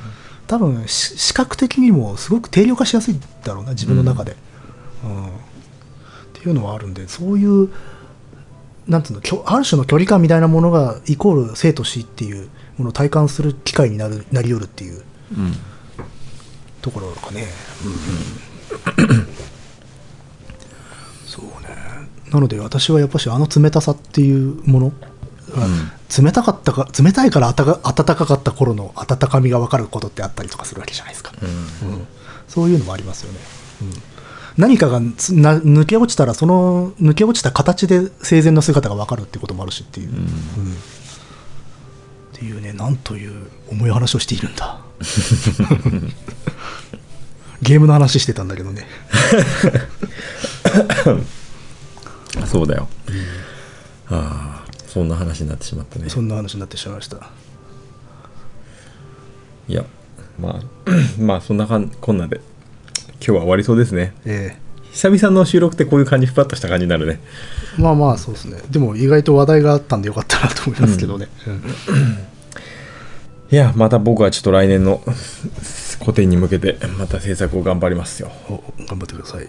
[0.48, 4.36] 多分し視覚的にもすごく定量化しやすいだろうな自分の中で、
[5.04, 5.30] うん
[6.40, 7.68] っていうのはあるんでそういう
[8.88, 15.02] なんつうのある種の距離感みたいなものがイコール生と死っていうものを体感する機会になるなり得るっていう。
[15.36, 15.54] うん
[16.80, 17.46] ところかね、
[21.26, 21.50] そうね。
[22.30, 24.92] なので私はやっぱしあの冷たさっていうもの、
[26.18, 32.06] 冷たかったか冷たいからあたか暖かかった頃の温かみが分かることってあったりとかするわけじゃないですか、うん。
[32.48, 33.38] そういうのもありますよね、
[33.82, 34.09] うん
[34.56, 40.16] 何かが抜け落ちたらその抜け落ちた形で生前の姿が分かるってこともあるしっていう、うん。
[40.24, 40.26] っ
[42.32, 44.80] ていうねなんという重い話をしているんだ。
[47.62, 48.86] ゲームの話してたんだけどね。
[52.46, 52.88] そうだよ、
[54.08, 56.08] ああそんな話になってしまったね。
[56.08, 57.30] そんな話になってしまいました。
[59.68, 59.84] いや
[60.40, 60.62] まあ
[61.20, 62.40] まあそんなかんこんなで
[63.20, 64.14] 今日は終わりそうですね。
[64.24, 64.56] え
[64.92, 67.20] 久々の収録ってこういう感じふわっとした感じになるね。
[67.78, 68.60] まあまあそうですね。
[68.70, 71.62] でも意外と話題があったんでよかったなと思いますけどね、うん。
[73.52, 75.02] いやまた僕はちょっと来年の
[76.00, 78.32] 個展に向けてまた制作を頑張りますよ。
[78.48, 79.48] お頑張ってください。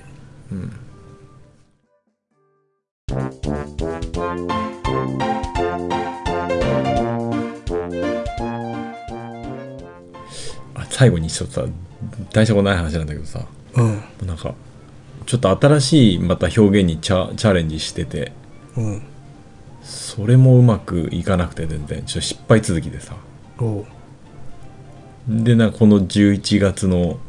[10.76, 11.68] あ最後にちょっとさ
[12.32, 13.46] 大したことない話なんだけどさ
[13.76, 14.28] うん。
[14.28, 14.54] なんか
[15.26, 18.32] ちょっと新しいまた表現にチャチャレンジしてて。
[18.76, 19.02] うん。
[19.84, 22.04] それもうまくいかなくて全然。
[22.04, 23.16] ちょっと失敗続きでさ。
[25.28, 27.20] でなこの11月の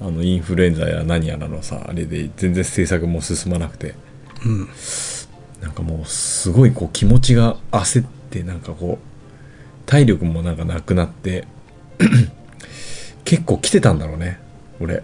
[0.00, 3.94] あのインフルエンザや何やらのさあれで全然制作も進まなくて。
[4.44, 4.68] うん。
[5.62, 9.14] なんかもうすごいこう気持ちが焦ってなんかこう
[9.86, 11.46] 体力もなんかなくなって
[13.24, 14.38] 結構来てたんだろうね
[14.80, 15.02] 俺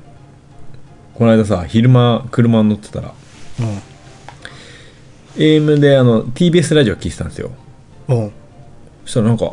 [1.21, 3.13] この間さ昼間車に乗ってたら
[5.37, 7.51] AM であの TBS ラジオ聞いてたんですよ。
[8.09, 8.25] うん。
[8.25, 8.33] うん
[9.05, 9.53] そしたらなんか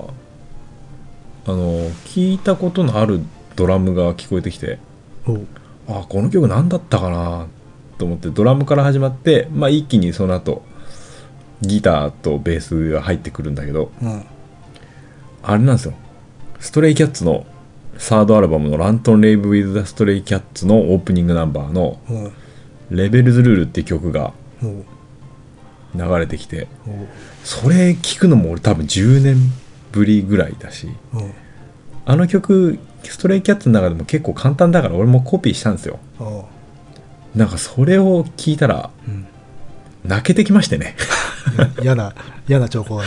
[1.45, 3.19] あの聞いたことのある
[3.57, 4.79] ドラムが聞こえてきて
[5.25, 5.47] おう。
[5.89, 7.47] あこの曲何だったかな
[7.97, 10.61] と思ってドラムから始まって、まあ、一気にその後
[11.61, 14.25] ギターとベースが入ってくるんだけどうん。
[15.43, 15.95] あれなんですよ。
[16.61, 17.45] ストレイキャッツの
[17.97, 22.13] サードアルバムの「ラントン・レイブ・ウィズ・ザ・ストレイキャッツ」のオープニングナンバーのう。
[22.13, 22.31] ん
[22.89, 26.67] 「レベルズ・ルール」っていう曲が流れてきて
[27.43, 29.51] それ聞くのも俺多分10年
[29.91, 31.31] ぶりぐらいだしうん
[32.05, 35.99] あの曲ストレイキャッツの中でも結構簡単だから俺もコピーしたんですよ。
[37.35, 39.25] なんかそれを聞いたらうん
[40.05, 40.95] 泣けてきましてね。
[41.57, 42.13] や嫌な
[42.47, 43.05] 嫌な兆候だ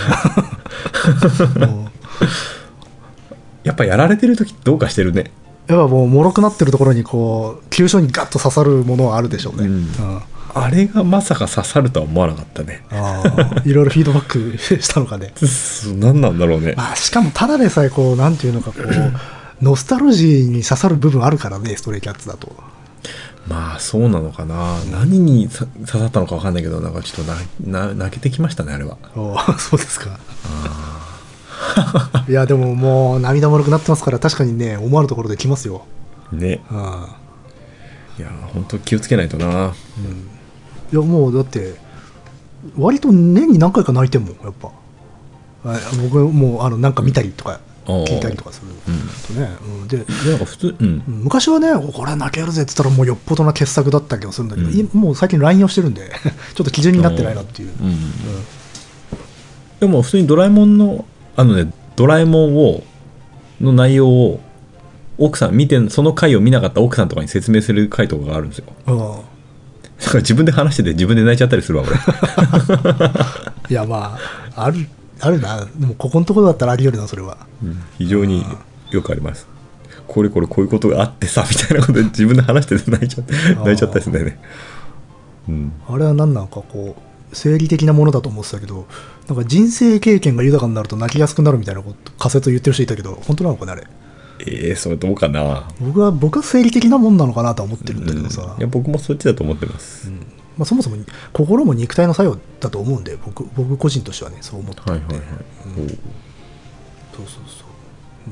[1.67, 1.91] な
[3.71, 5.31] やっぱやられてる時どうかしてるね。
[5.69, 9.73] やっぱもう脆くなってるところにこう急所にガッと刺さるものはあるでしょうね、うん。
[9.73, 10.23] うん。
[10.53, 12.83] あれがまさか刺さるとは思わなかったね。
[12.91, 15.33] ああいろいろフィードバック したのかね。
[16.01, 16.75] 何なんだろうね。
[16.77, 22.53] まあしかもただでさえこうなんていうのかこうノスタルジーに刺さる部分あるからねストレイキャッツだと。
[23.47, 27.27] まあそうなのかな、何にさ刺さったのか分かんないけどなんかちょっ
[27.61, 28.97] となな泣けてきましたねあれは。
[29.59, 30.19] そうですか
[32.29, 35.85] いやでももう涙もろくなってますから確かにね思わぬところで来ますよ、
[36.33, 36.61] ね。
[36.71, 36.79] うん、
[38.19, 39.75] いや本当気をつけないとな。
[40.93, 41.75] いやもうだって
[42.77, 44.71] 割と年に何回か泣いてんもんやっぱ。
[45.65, 48.69] あ僕もうあのなんか見たりとか聞いたりとかする
[49.27, 49.49] とね、
[49.83, 50.87] うん、ででなんか普通うん。
[50.87, 51.03] うん。
[51.25, 54.75] 昔はねこれは泣けるぜって言ったらもうよっぽどな傑作だった気がするんだけど、うん。
[54.75, 56.11] いもう最近 LINE をしてるんで
[56.55, 57.97] ちょっと基準になってないなっていう、うん。
[59.81, 61.05] でも普通にドラえもんの
[61.37, 62.83] あのねドラえもんを
[63.61, 64.41] の内容を
[65.19, 68.67] 奥さん見てその回を見なかった奥さんとかに説明する回とかがあるんですよ。
[68.87, 69.41] うん
[70.01, 71.93] だから自分で話してて自分で泣いちゃったりするわ俺。
[73.69, 74.19] いやま
[74.57, 74.87] あある
[75.21, 75.67] あるな。
[75.77, 77.37] でもここのところだったらあり得るなそれは。
[77.99, 78.45] 非常に
[78.91, 79.47] よくあります。
[80.07, 83.59] これこれこういうことがあってさみたいなことで自分で話してて泣いちゃー。
[83.59, 84.41] 泣いちゃったりするんだよね。
[85.51, 85.73] うん。
[85.87, 88.87] あれは何なのかこう生理的なものだと思ってたけど
[89.29, 93.87] なんか人生経験が豊かになると泣きやすくなるみたいなこと仮説を言ってる人いたけど本当なのかねあれ？
[94.41, 95.69] ええそれどうかな？
[95.81, 98.59] 僕は僕は生理的なもんなのかなとは思ってるんだけどさ、うん。
[98.59, 100.11] いや僕もそっちだと思ってます、
[100.57, 100.97] まあ、そもそも
[101.33, 105.29] 心も肉体の作用だと思うんで僕僕個人としてはねそう思ってるんで、はいはい。
[105.29, 105.37] はい、
[105.83, 105.89] おう。
[105.89, 105.97] そう
[107.17, 107.67] そうそう。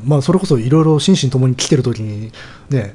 [0.05, 2.33] まあそれこそいろいろ心身ともに来てる時に
[2.70, 2.95] ね、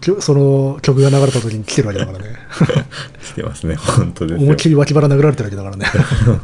[0.00, 2.36] きょその曲が流れた時に来てるわけだからね。
[3.22, 4.42] 来てますね本当ですよ。
[4.42, 5.86] 思いっきり脇腹殴られてるわけだからね。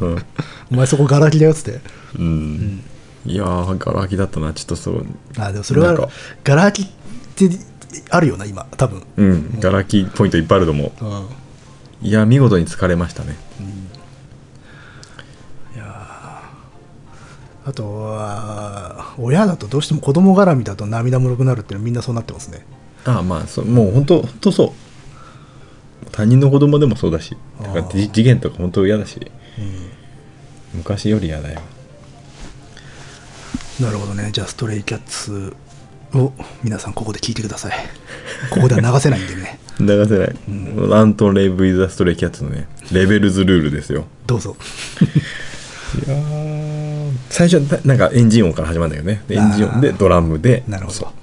[0.71, 1.81] お前そこガラキだよっつって。
[2.17, 2.83] うん、
[3.25, 5.05] いやーガラ空きだったなちょっとそう。
[5.37, 6.09] あでもそれは
[6.43, 6.87] ガラ空きっ
[7.35, 7.49] て
[8.09, 11.05] あるよな今多分、うんガラ空きポイントいっぱいあると思う。
[11.05, 13.37] うん、いや見事に疲れましたね。
[17.69, 22.65] あとは親だとどうしても子供絡みだと涙もろくなるっていうのはみんなそうなってますね
[23.05, 24.71] ああまあそもう本当本当そう。
[26.11, 27.37] 他人の子供でもそうだし。
[27.61, 29.19] だからあー事件とか本当嫌だし、
[30.73, 31.61] 昔より嫌だよ。
[33.79, 34.29] なるほどね。
[34.31, 35.55] じゃあストレイキャッツ
[36.13, 37.73] を皆さんここで聞いてください。
[38.49, 39.59] ここでは流せないんでね。
[39.79, 40.35] 流せない、
[40.89, 44.05] ラントン・レイブ・イザ・ストレイ・キャッツのねレベルズルールですよ。
[44.27, 44.57] どうぞ。
[46.05, 47.11] いやー。
[47.29, 50.63] 最初ななんかエンジン音から始まるんだけどねでエンジン音でドラムで。
[50.67, 51.13] なるほど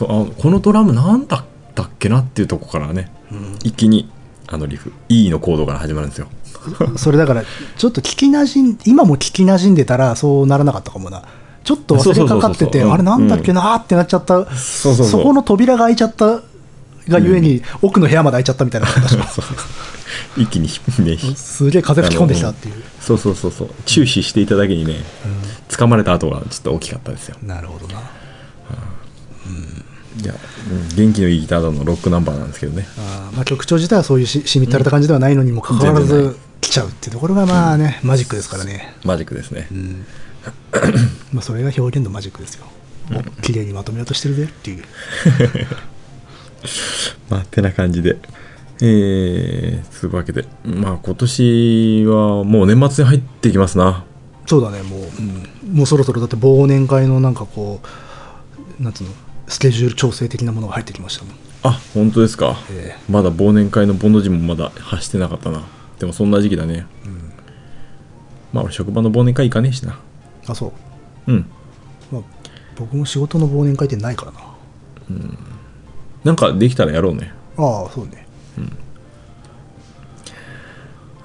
[0.00, 1.44] そうあこのドラムなんだっ
[1.74, 3.12] たっけなっていうとこからね、
[3.62, 4.10] 一気に
[4.46, 4.94] あのリフ。
[5.10, 6.28] E のコードから始まるんですよ。
[6.96, 7.44] それだから
[7.76, 11.22] ちょっと聞きなじん今も聞きなじんでたらそうならなかったかもな。
[11.64, 14.46] ちょっと忘れかかっててあれなんだっけなーってなっちゃった。
[14.56, 15.22] そうそうそう。
[15.22, 16.40] この扉が開いちゃった
[17.06, 18.88] がゆえに奥の部屋まで開いちゃったみたいな
[20.38, 20.68] 一気に
[21.04, 22.74] ね すげえ風吹き込んできたっていう。
[23.02, 23.68] そうそうそうそう。
[23.84, 24.94] 注視していただけにね
[25.68, 27.36] 掴まれた後がちょっと大きかったですよ。
[27.42, 28.00] なるほどな
[30.22, 32.86] いや、うん元気のいいギターのロックナンバーなんですけどね。
[32.98, 39.68] あーまあ曲調自体はそういうししみったれた感じではないのにもかかわらず来ちゃうっていうところがまあね、マジックですからね、マジックですね、
[41.32, 42.66] まあ、それが表現のマジックですよ。
[43.42, 44.84] 綺麗にまとめようとしてるぜっていう。
[47.28, 48.18] まあてな感じで。
[48.82, 50.46] えー、つうわけで。
[50.64, 54.04] まあ今年はもう年末に入ってきますな。
[54.46, 55.76] そうだねもう、うん。
[55.76, 57.80] もうそろそろだって忘年会のなんかこ
[58.80, 59.10] うなんつうの
[59.50, 61.34] スケジュール調整的なものが入ってきましたもん。
[61.62, 65.64] あ本当ですか、えまだ忘年会のボンド時もまだ発してなかったな。
[65.98, 66.86] でもそんな時期だね、
[68.52, 69.98] まあ俺職場の忘年会行かねえしな。
[70.46, 70.72] あそ
[71.26, 71.46] う、うん。
[72.12, 72.22] まあ、
[72.76, 74.40] 僕も仕事の忘年会ってないからな。
[76.24, 77.32] なんかできたらやろうね。
[77.56, 78.26] ああそうね。